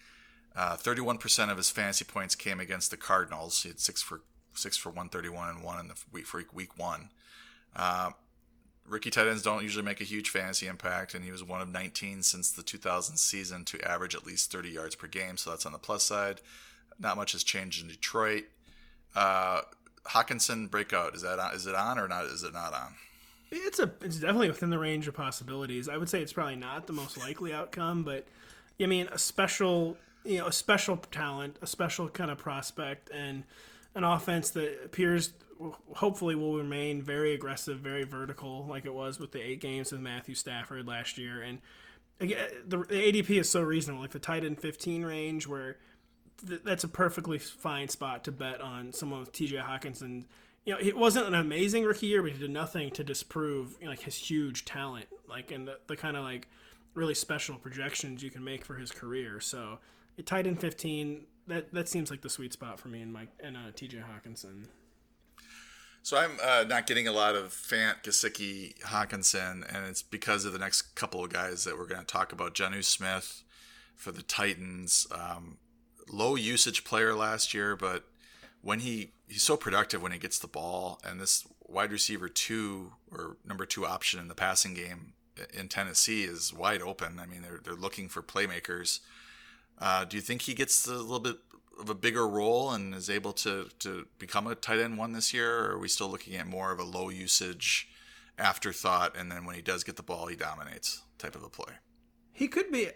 [0.57, 3.63] Uh, 31% of his fantasy points came against the Cardinals.
[3.63, 4.23] He had six for
[4.55, 7.11] six for 131 and one in the week for week one.
[7.77, 8.11] Uh,
[8.87, 11.69] rookie tight ends don't usually make a huge fantasy impact, and he was one of
[11.69, 15.37] 19 since the 2000 season to average at least 30 yards per game.
[15.37, 16.41] So that's on the plus side.
[16.99, 18.45] Not much has changed in Detroit.
[19.15, 19.63] Uh,
[20.09, 22.27] Hockenson breakout is that on, is it on or not?
[22.27, 22.95] Is it not on?
[23.51, 25.89] It's a it's definitely within the range of possibilities.
[25.89, 28.27] I would say it's probably not the most likely outcome, but
[28.81, 33.45] I mean a special you know a special talent, a special kind of prospect, and
[33.95, 35.33] an offense that appears
[35.95, 40.01] hopefully will remain very aggressive, very vertical, like it was with the eight games with
[40.01, 41.43] Matthew Stafford last year.
[41.43, 41.61] And
[42.21, 45.77] again, the, ADP is so reasonable, like the tight end 15 range, where
[46.47, 50.25] th- that's a perfectly fine spot to bet on someone with TJ Hockenson.
[50.65, 53.85] You know, it wasn't an amazing rookie year, but he did nothing to disprove you
[53.85, 56.49] know, like his huge talent, like and the, the kind of like
[56.95, 59.41] really special projections you can make for his career.
[59.41, 59.79] So,
[60.17, 63.31] a tight end 15, that that seems like the sweet spot for me and Mike
[63.43, 64.67] and uh, TJ Hockenson.
[66.03, 70.53] So I'm uh, not getting a lot of Fant, Gesicki, Hockenson, and it's because of
[70.53, 72.55] the next couple of guys that we're going to talk about.
[72.55, 73.43] Jonnu Smith
[73.97, 75.57] for the Titans, um,
[76.13, 78.05] low usage player last year, but
[78.61, 82.93] when he he's so productive when he gets the ball, and this wide receiver two
[83.11, 85.15] or number two option in the passing game
[85.53, 87.19] in Tennessee is wide open.
[87.19, 89.01] I mean, they're they're looking for playmakers.
[89.79, 91.37] Uh, do you think he gets a little bit
[91.79, 95.35] of a bigger role and is able to to become a tight end one this
[95.35, 97.89] year, or are we still looking at more of a low usage
[98.39, 101.75] afterthought, and then when he does get the ball, he dominates type of a play?
[102.33, 102.89] He could be.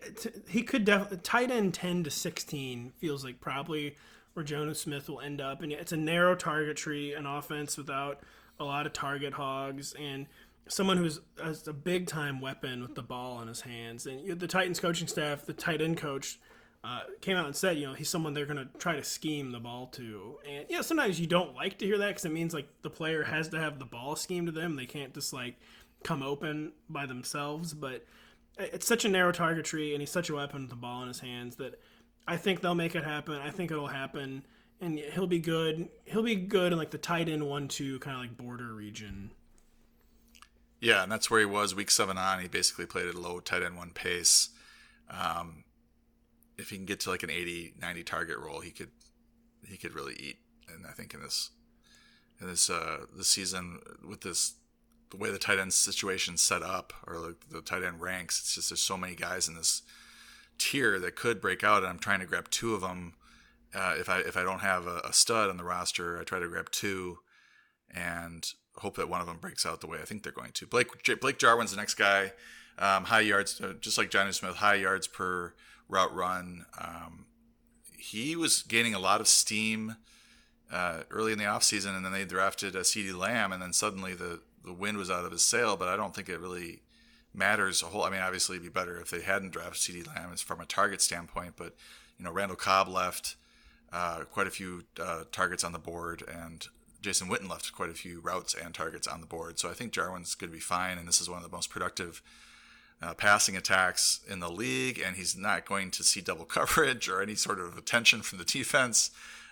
[0.48, 3.96] He could definitely tight end ten to sixteen feels like probably
[4.34, 8.20] where Jonnu Smith will end up, and it's a narrow target tree, an offense without
[8.60, 10.26] a lot of target hogs, and
[10.68, 11.20] someone who's
[11.66, 14.06] a big time weapon with the ball in his hands.
[14.06, 16.38] And the Titans coaching staff, the tight end coach.
[16.84, 19.50] Uh, came out and said, you know, he's someone they're going to try to scheme
[19.50, 20.38] the ball to.
[20.48, 23.24] And, yeah, sometimes you don't like to hear that because it means, like, the player
[23.24, 24.76] has to have the ball schemed to them.
[24.76, 25.56] They can't just, like,
[26.04, 27.74] come open by themselves.
[27.74, 28.06] But
[28.58, 31.08] it's such a narrow target tree, and he's such a weapon with the ball in
[31.08, 31.80] his hands that
[32.26, 33.34] I think they'll make it happen.
[33.34, 34.44] I think it'll happen,
[34.80, 35.88] and he'll be good.
[36.04, 39.32] He'll be good in like the tight end one two kind of like border region.
[40.80, 42.40] Yeah, and that's where he was week seven on.
[42.40, 44.50] He basically played at a low tight end one pace.
[45.10, 45.64] Um,
[46.58, 48.90] if he can get to like an 80, 90 target role, he could
[49.66, 50.38] he could really eat.
[50.72, 51.50] And I think in this
[52.40, 54.54] in this uh this season with this
[55.10, 58.54] the way the tight end situation's set up or like the tight end ranks, it's
[58.54, 59.82] just there's so many guys in this
[60.58, 63.14] tier that could break out, and I'm trying to grab two of them.
[63.74, 66.38] Uh, if I if I don't have a, a stud on the roster, I try
[66.38, 67.18] to grab two,
[67.90, 68.46] and
[68.76, 70.66] hope that one of them breaks out the way I think they're going to.
[70.66, 70.88] Blake
[71.20, 72.32] Blake Jarwin's the next guy.
[72.78, 75.54] Um, high yards, uh, just like Jonnu Smith, high yards per
[75.88, 76.66] route run.
[76.78, 77.26] Um,
[77.98, 79.96] he was gaining a lot of steam
[80.72, 84.14] uh, early in the offseason, and then they drafted a CeeDee Lamb, and then suddenly
[84.14, 85.76] the, the wind was out of his sail.
[85.76, 86.82] But I don't think it really
[87.34, 88.04] matters a whole.
[88.04, 91.00] I mean, obviously, it'd be better if they hadn't drafted CeeDee Lamb from a target
[91.00, 91.54] standpoint.
[91.56, 91.74] But
[92.18, 93.36] you know, Randall Cobb left
[93.92, 96.66] uh, quite a few uh, targets on the board, and
[97.00, 99.58] Jason Witten left quite a few routes and targets on the board.
[99.58, 101.70] So I think Jarwin's going to be fine, and this is one of the most
[101.70, 102.22] productive
[103.00, 107.22] uh, passing attacks in the league, and he's not going to see double coverage or
[107.22, 109.10] any sort of attention from the defense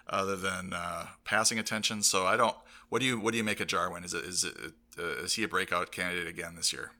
[0.08, 2.02] other than uh, passing attention.
[2.02, 2.56] So I don't.
[2.88, 4.04] What do you what do you make of Jarwin?
[4.04, 6.92] Is it is it uh, is he a breakout candidate again this year?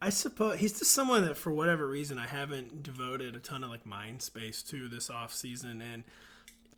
[0.00, 3.70] I suppose he's just someone that for whatever reason I haven't devoted a ton of
[3.70, 6.04] like mind space to this off season, and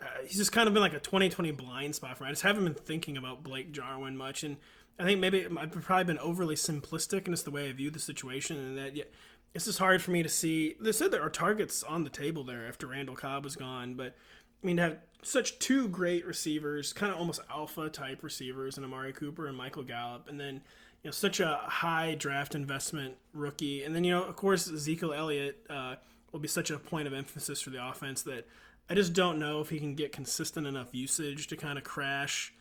[0.01, 2.29] uh, he's just kind of been like a 2020 blind spot for me.
[2.29, 4.57] I just haven't been thinking about Blake Jarwin much, and
[4.99, 7.99] I think maybe I've probably been overly simplistic in just the way I view the
[7.99, 9.05] situation, and that yeah,
[9.55, 10.76] it's just hard for me to see.
[10.80, 14.14] They said there are targets on the table there after Randall Cobb was gone, but
[14.62, 18.86] I mean to have such two great receivers, kind of almost alpha type receivers, and
[18.86, 20.62] Amari Cooper and Michael Gallup, and then
[21.03, 25.12] you know such a high draft investment rookie, and then you know of course Ezekiel
[25.12, 25.97] Elliott uh,
[26.32, 28.47] will be such a point of emphasis for the offense that
[28.88, 32.55] I just don't know if he can get consistent enough usage to kind of crash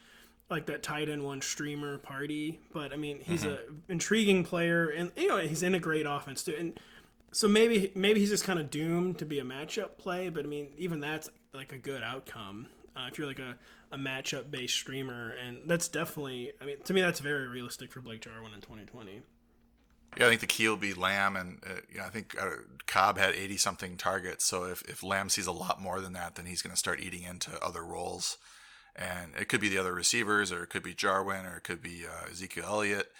[0.49, 2.59] like that tight end one streamer party.
[2.73, 6.43] But I mean, he's a intriguing player, and you know he's in a great offense
[6.43, 6.55] too.
[6.57, 6.79] And
[7.31, 10.29] so maybe maybe he's just kind of doomed to be a matchup play.
[10.29, 13.57] But I mean, even that's like a good outcome uh, if you're like a,
[13.91, 16.51] a matchup based streamer, and that's definitely.
[16.61, 19.21] I mean, to me, that's very realistic for Blake Jarwin in 2020.
[20.17, 22.49] Yeah, I think the key will be Lamb, and uh, you know, I think uh,
[22.87, 24.45] Cobb had eighty something targets.
[24.45, 27.01] So if if Lamb sees a lot more than that, then he's going to start
[27.01, 28.37] eating into other roles,
[28.95, 31.81] and it could be the other receivers, or it could be Jarwin, or it could
[31.81, 33.11] be uh, Ezekiel Elliott.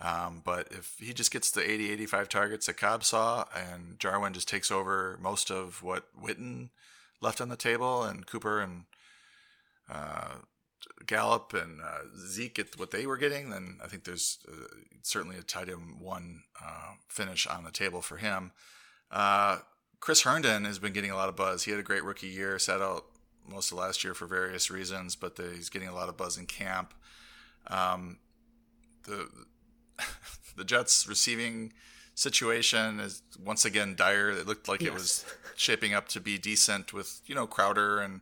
[0.00, 4.32] Um, but if he just gets the 80, 85 targets that Cobb saw, and Jarwin
[4.32, 6.70] just takes over most of what Witten
[7.20, 8.84] left on the table, and Cooper and
[9.90, 10.36] uh,
[11.06, 14.66] Gallup and uh, Zeke get what they were getting, then I think there's uh,
[15.02, 18.52] certainly a tight end one uh, finish on the table for him.
[19.10, 19.58] Uh,
[20.00, 21.64] Chris Herndon has been getting a lot of buzz.
[21.64, 23.06] He had a great rookie year, sat out
[23.48, 26.38] most of last year for various reasons, but the, he's getting a lot of buzz
[26.38, 26.94] in camp.
[27.66, 28.18] Um,
[29.04, 29.28] the
[30.56, 31.72] the Jets receiving
[32.14, 34.30] situation is once again dire.
[34.30, 35.24] It looked like it was
[35.56, 38.20] shaping up to be decent with you know Crowder and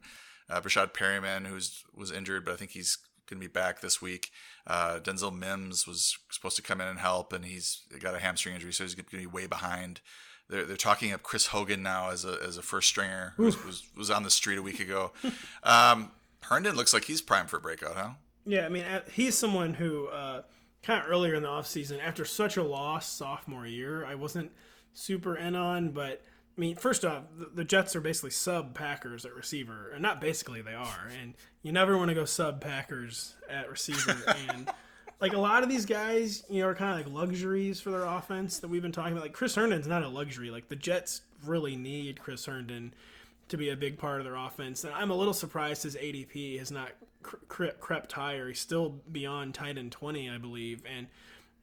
[0.49, 2.99] uh, Breshad Perriman, who's was injured, but I think he's
[3.29, 4.31] going to be back this week.
[4.67, 8.55] Uh, Denzel Mims was supposed to come in and help, and he's got a hamstring
[8.55, 10.01] injury, so he's going to be way behind.
[10.53, 13.65] They're, they're talking up Chris Hogan now as a as a first stringer who was,
[13.65, 15.13] was was on the street a week ago.
[15.63, 16.11] Um,
[16.43, 18.11] Herndon looks like he's primed for a breakout, huh?
[18.45, 20.43] Yeah, I mean, uh, he's someone who uh,
[20.83, 24.51] kind of earlier in the offseason, after such a loss sophomore year, I wasn't
[24.93, 25.91] super in on.
[25.91, 26.23] But
[26.57, 30.21] I mean, first off, the, the Jets are basically sub Packers at receiver, and not
[30.21, 31.09] basically they are.
[31.23, 34.23] And you never want to go sub Packers at receiver.
[34.51, 34.69] and
[35.23, 38.05] like a lot of these guys, you know, are kind of like luxuries for their
[38.05, 39.23] offense that we've been talking about.
[39.23, 40.51] Like Chris Herndon's not a luxury.
[40.51, 42.93] Like the Jets really need Chris Herndon
[43.49, 44.83] to be a big part of their offense.
[44.83, 46.91] And I'm a little surprised his ADP has not
[47.23, 48.49] cre- cre- crept higher.
[48.49, 50.83] He's still beyond tight end 20, I believe.
[50.93, 51.07] And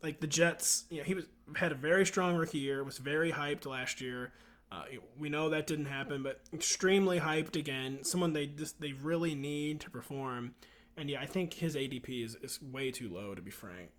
[0.01, 1.26] like the Jets, you know, he was
[1.57, 4.32] had a very strong rookie year, was very hyped last year.
[4.72, 4.84] Uh,
[5.18, 8.03] we know that didn't happen, but extremely hyped again.
[8.03, 10.53] Someone they just they really need to perform,
[10.99, 13.89] and yeah, I think his ADP is, is way too low to be frank.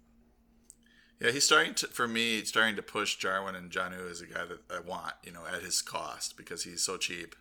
[1.21, 4.45] Yeah, he's starting to, for me, starting to push Jarwin and Jonnu as a guy
[4.47, 7.37] that I want, you know, at his cost because he's so cheap.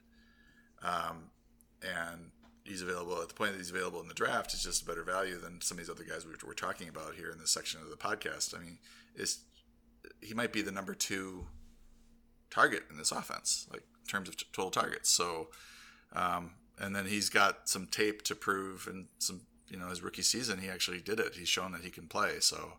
[0.84, 1.32] Um,
[1.82, 2.32] and
[2.66, 5.04] he's available at the point that he's available in the draft is just a better
[5.04, 7.82] value than some of these other guys we we're talking about here in this section
[7.82, 8.56] of the podcast.
[8.56, 8.80] I mean,
[9.16, 9.40] it's,
[10.22, 11.48] he might be the number two
[12.50, 15.10] target in this offense, like in terms of t- total targets.
[15.10, 15.48] So,
[16.14, 20.22] um, and then he's got some tape to prove and some, you know, his rookie
[20.22, 21.36] season, he actually did it.
[21.36, 22.40] He's shown that he can play.
[22.40, 22.74] So,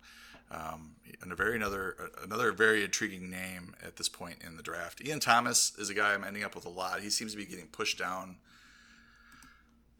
[0.50, 5.04] um, and a very another another very intriguing name at this point in the draft.
[5.04, 7.00] Ian Thomas is a guy I'm ending up with a lot.
[7.00, 8.36] He seems to be getting pushed down.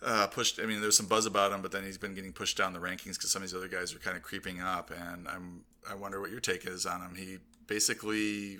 [0.03, 0.59] Uh, pushed.
[0.59, 2.81] I mean, there's some buzz about him, but then he's been getting pushed down the
[2.81, 4.91] rankings because some of these other guys are kind of creeping up.
[4.91, 7.15] And I'm I wonder what your take is on him.
[7.15, 8.59] He basically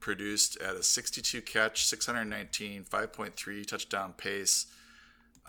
[0.00, 4.66] produced at a 62 catch, 619, 5.3 touchdown pace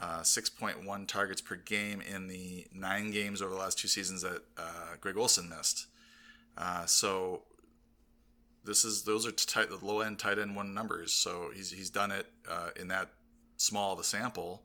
[0.01, 4.41] uh, 6.1 targets per game in the nine games over the last two seasons that
[4.57, 5.87] uh, Greg Olsen missed.
[6.57, 7.43] Uh, so
[8.63, 11.13] this is those are tight, the low end tight end one numbers.
[11.13, 13.09] So he's he's done it uh, in that
[13.57, 14.63] small of a sample.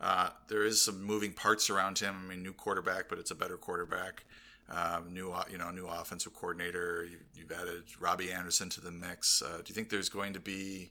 [0.00, 2.16] Uh, there is some moving parts around him.
[2.24, 4.24] I mean, new quarterback, but it's a better quarterback.
[4.68, 7.06] Um, new, you know, new offensive coordinator.
[7.08, 9.42] You, you've added Robbie Anderson to the mix.
[9.42, 10.90] Uh, do you think there's going to be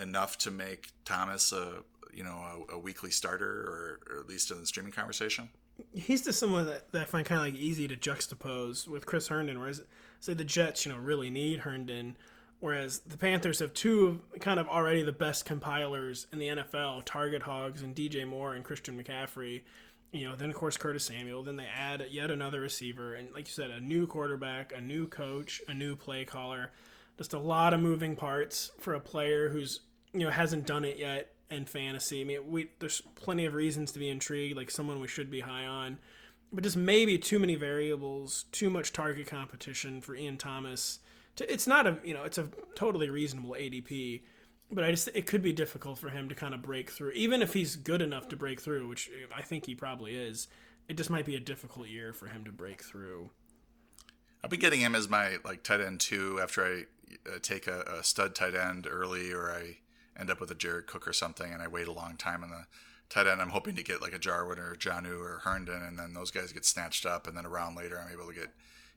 [0.00, 1.82] enough to make Thomas a,
[2.12, 5.48] you know a, a weekly starter or, or, at least in the streaming conversation?
[5.94, 9.28] He's just someone that, that I find kind of like easy to juxtapose with Chris
[9.28, 9.58] Herndon.
[9.58, 9.82] Whereas
[10.20, 12.16] say the Jets, you know, really need Herndon,
[12.60, 17.42] whereas the Panthers have two kind of already the best compilers in the NFL: Target
[17.42, 19.62] Hogs and DJ Moore and Christian McCaffrey.
[20.12, 21.42] You know, then of course Curtis Samuel.
[21.42, 25.06] Then they add yet another receiver, and like you said, a new quarterback, a new
[25.06, 26.70] coach, a new play caller.
[27.16, 29.80] Just a lot of moving parts for a player who's
[30.12, 32.20] you know hasn't done it yet in fantasy.
[32.20, 35.40] I mean, we there's plenty of reasons to be intrigued, like someone we should be
[35.40, 35.98] high on,
[36.52, 41.00] but just maybe too many variables, too much target competition for Ian Thomas.
[41.36, 44.22] To, it's not a you know it's a totally reasonable ADP,
[44.70, 47.42] but I just it could be difficult for him to kind of break through, even
[47.42, 50.48] if he's good enough to break through, which I think he probably is.
[50.88, 53.30] It just might be a difficult year for him to break through.
[54.42, 56.84] I'll be getting him as my like tight end too after I
[57.30, 59.78] uh, take a, a stud tight end early or I
[60.22, 62.48] end up with a Jared Cook or something, and I wait a long time in
[62.48, 62.64] the
[63.10, 63.42] tight end.
[63.42, 66.52] I'm hoping to get like a Jarwin or Jonnu or Herndon, and then those guys
[66.52, 68.50] get snatched up, and then a round later, I'm able to get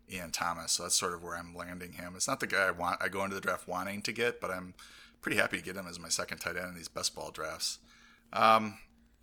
[0.09, 0.71] Ian Thomas.
[0.71, 2.13] So that's sort of where I'm landing him.
[2.15, 3.01] It's not the guy I want.
[3.01, 4.73] I go into the draft wanting to get, but I'm
[5.21, 7.79] pretty happy to get him as my second tight end in these best ball drafts.
[8.31, 8.77] Um,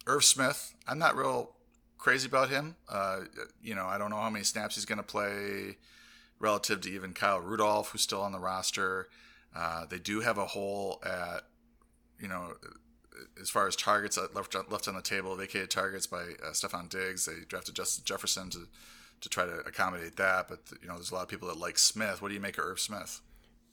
[0.07, 1.53] Irv Smith, I'm not real
[1.99, 2.75] crazy about him.
[2.89, 3.21] Uh,
[3.63, 5.77] you know, I don't know how many snaps he's going to play
[6.41, 9.09] relative to even Kyle Rudolph, who's still on the roster.
[9.55, 11.43] Uh, they do have a hole at
[12.23, 12.55] you know,
[13.41, 17.27] as far as targets left left on the table, vacated targets by uh, Stefon Diggs.
[17.27, 18.69] They drafted Justin Jefferson to
[19.21, 20.49] to try to accommodate that.
[20.49, 22.23] But you know, there's a lot of people that like Smith.
[22.23, 23.21] What do you make of Irv Smith?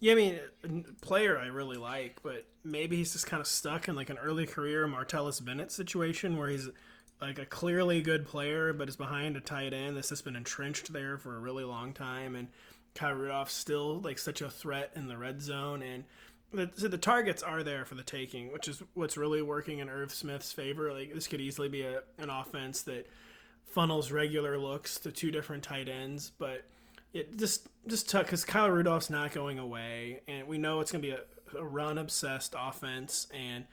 [0.02, 0.40] Yeah, I mean,
[1.02, 4.46] player I really like, but maybe he's just kind of stuck in like an early
[4.46, 6.70] career Martellus Bennett situation where he's
[7.22, 10.94] like a clearly good player, but is behind a tight end that's just been entrenched
[10.94, 12.48] there for a really long time, and
[12.96, 16.06] Kyle Rudolph's still like such a threat in the red zone, and
[16.52, 19.90] the, so the targets are there for the taking, which is what's really working in
[19.90, 20.92] Irv Smith's favor.
[20.94, 23.08] Like this could easily be a, an offense that
[23.66, 26.64] funnels regular looks to two different tight ends, but
[27.14, 31.02] it just just took because Kyle Rudolph's not going away, and we know it's going
[31.02, 33.66] to be a, a run obsessed offense, and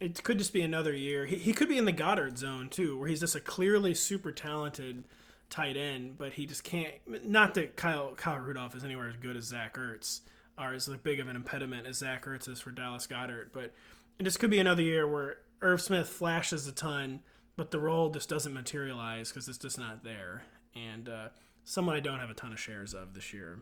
[0.00, 1.26] it could just be another year.
[1.26, 4.32] He, he could be in the Goedert zone too, where he's just a clearly super
[4.32, 5.04] talented
[5.50, 6.94] tight end, but he just can't.
[7.24, 10.20] Not that Kyle Kyle Rudolph is anywhere as good as Zach Ertz
[10.56, 13.52] are as big of an impediment as Zach Ertz is for Dallas Goedert.
[13.52, 13.72] But
[14.18, 17.20] this could be another year where Irv Smith flashes a ton,
[17.56, 20.42] but the role just doesn't materialize because it's just not there.
[20.74, 21.28] And uh,
[21.64, 23.60] someone I don't have a ton of shares of this year.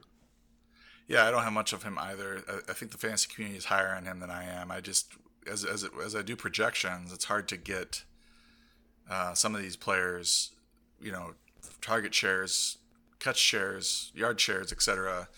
[1.09, 2.43] Yeah, I don't have much of him either.
[2.49, 4.71] I, I think the fantasy community is higher on him than I am.
[4.71, 5.13] I just,
[5.51, 8.05] as as, as I do projections, it's hard to get
[9.11, 10.51] uh, some of these players,
[11.01, 11.35] you know,
[11.81, 12.79] target shares,
[13.19, 15.29] catch shares, yard shares, etc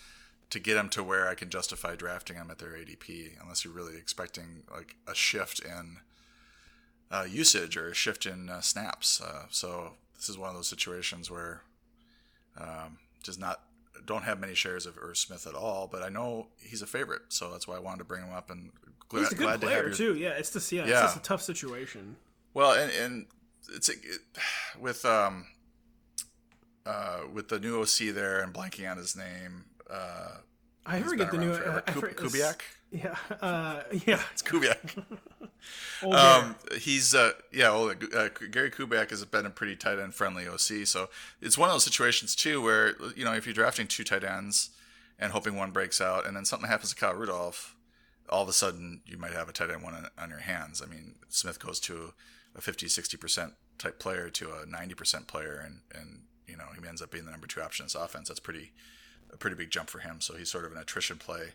[0.49, 3.73] to get them to where I can justify drafting them at their ADP, unless you're
[3.73, 5.97] really expecting like a shift in
[7.11, 9.21] uh, usage or a shift in uh, snaps.
[9.21, 11.61] Uh, so this is one of those situations where
[12.57, 13.61] um, just not
[14.05, 17.23] don't have many shares of Irv Smith at all, but I know he's a favorite,
[17.29, 18.71] so that's why I wanted to bring him up and
[19.09, 20.15] glad, he's a good player to too.
[20.15, 21.03] Yeah, it's just yeah, yeah.
[21.03, 22.17] it's just a tough situation.
[22.53, 23.25] Well, and, and
[23.73, 23.99] it's it,
[24.79, 25.47] with um
[26.85, 30.37] uh, with the new OC there and blanking on his name, uh,
[30.85, 31.51] I forget the new.
[31.51, 32.61] Uh, Kub- Kubiak.
[32.91, 34.21] Yeah, uh, yeah.
[34.33, 35.03] It's Kubiak.
[36.03, 37.69] Um, he's uh, yeah.
[37.71, 41.09] Well, uh, Gary Kubiak has been a pretty tight end friendly OC, so
[41.41, 44.69] it's one of those situations too where you know if you're drafting two tight ends
[45.17, 47.75] and hoping one breaks out, and then something happens to Kyle Rudolph,
[48.29, 50.83] all of a sudden you might have a tight end one on, on your hands.
[50.83, 52.13] I mean, Smith goes to
[52.55, 56.65] a 50, 60 percent type player to a 90 percent player, and and you know
[56.79, 58.27] he ends up being the number two option in this offense.
[58.27, 58.71] That's pretty
[59.35, 60.19] a pretty big jump for him.
[60.21, 61.49] So he's sort of an attrition play,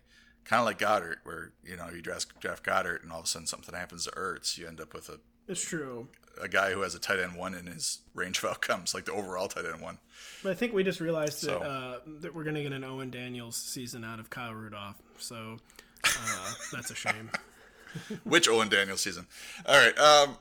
[0.44, 3.28] kind of like Goedert, where you know you draft, draft Goedert, and all of a
[3.28, 5.18] sudden something happens to Ertz, you end up with a
[5.48, 6.06] it's true.
[6.40, 9.12] a guy who has a tight end one in his range of outcomes, like the
[9.12, 9.98] overall tight end one.
[10.44, 13.10] But I think we just realized So- that uh, that we're gonna get an Owen
[13.10, 14.96] Daniels season out of Kyle Rudolph.
[15.18, 15.56] So
[16.04, 17.30] uh, that's a shame.
[18.24, 19.26] Which Owen Daniels season?
[19.66, 19.98] All right.
[19.98, 20.36] Um,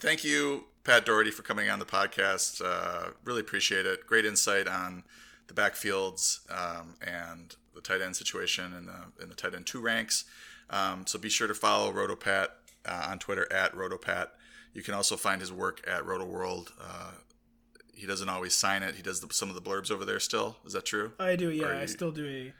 [0.00, 2.60] thank you, Pat Daugherty, for coming on the podcast.
[2.62, 4.06] Uh, really appreciate it.
[4.06, 5.02] Great insight on
[5.46, 9.80] the backfields um, and the tight end situation in the in the tight end two
[9.80, 10.24] ranks.
[10.70, 12.48] Um, so be sure to follow RotoPat
[12.86, 14.28] uh, on Twitter at RotoPat.
[14.72, 16.72] You can also find his work at Rotoworld.
[16.80, 17.12] Uh,
[17.94, 18.96] he doesn't always sign it.
[18.96, 20.56] He does the, some of the blurbs over there still.
[20.66, 21.12] Is that true?
[21.18, 21.66] I do, yeah.
[21.66, 22.52] Are I still do a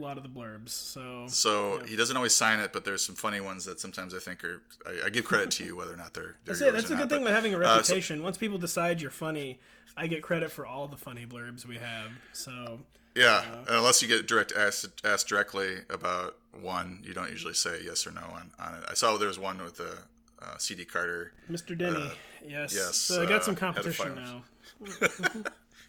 [0.00, 0.70] lot of the blurbs.
[0.70, 4.18] So So he doesn't always sign it, but there's some funny ones that sometimes I
[4.18, 4.62] think are.
[4.86, 6.36] I, I give credit to you whether or not they're.
[6.44, 6.72] they're That's it.
[6.72, 8.22] That's a good not, thing but- about having a uh, so- reputation.
[8.22, 9.58] Once people decide you're funny,
[9.96, 12.10] I get credit for all the funny blurbs we have.
[12.32, 12.80] So
[13.14, 17.80] Yeah, and unless you get direct asked, asked directly about one, you don't usually say
[17.84, 18.84] yes or no on, on it.
[18.88, 19.98] I saw there was one with the
[20.40, 21.32] uh, CD Carter.
[21.50, 21.76] Mr.
[21.76, 22.12] Denny,
[22.46, 22.72] yes.
[22.74, 24.42] yes, So I got uh, some competition now.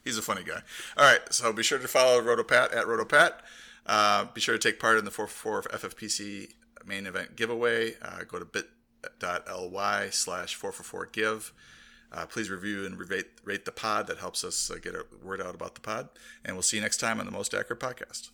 [0.03, 0.61] He's a funny guy.
[0.97, 3.33] All right, so be sure to follow RotoPat at RotoPat.
[3.89, 6.53] Uh, be sure to take part in the 4for4 FFPC
[6.85, 7.95] main event giveaway.
[8.03, 11.51] Uh, go to bit.ly slash 4for4give.
[12.11, 14.05] Uh, please review and rate, rate the pod.
[14.05, 16.09] That helps us uh, get a word out about the pod.
[16.45, 18.29] And we'll see you next time on the Most Accurate Podcast.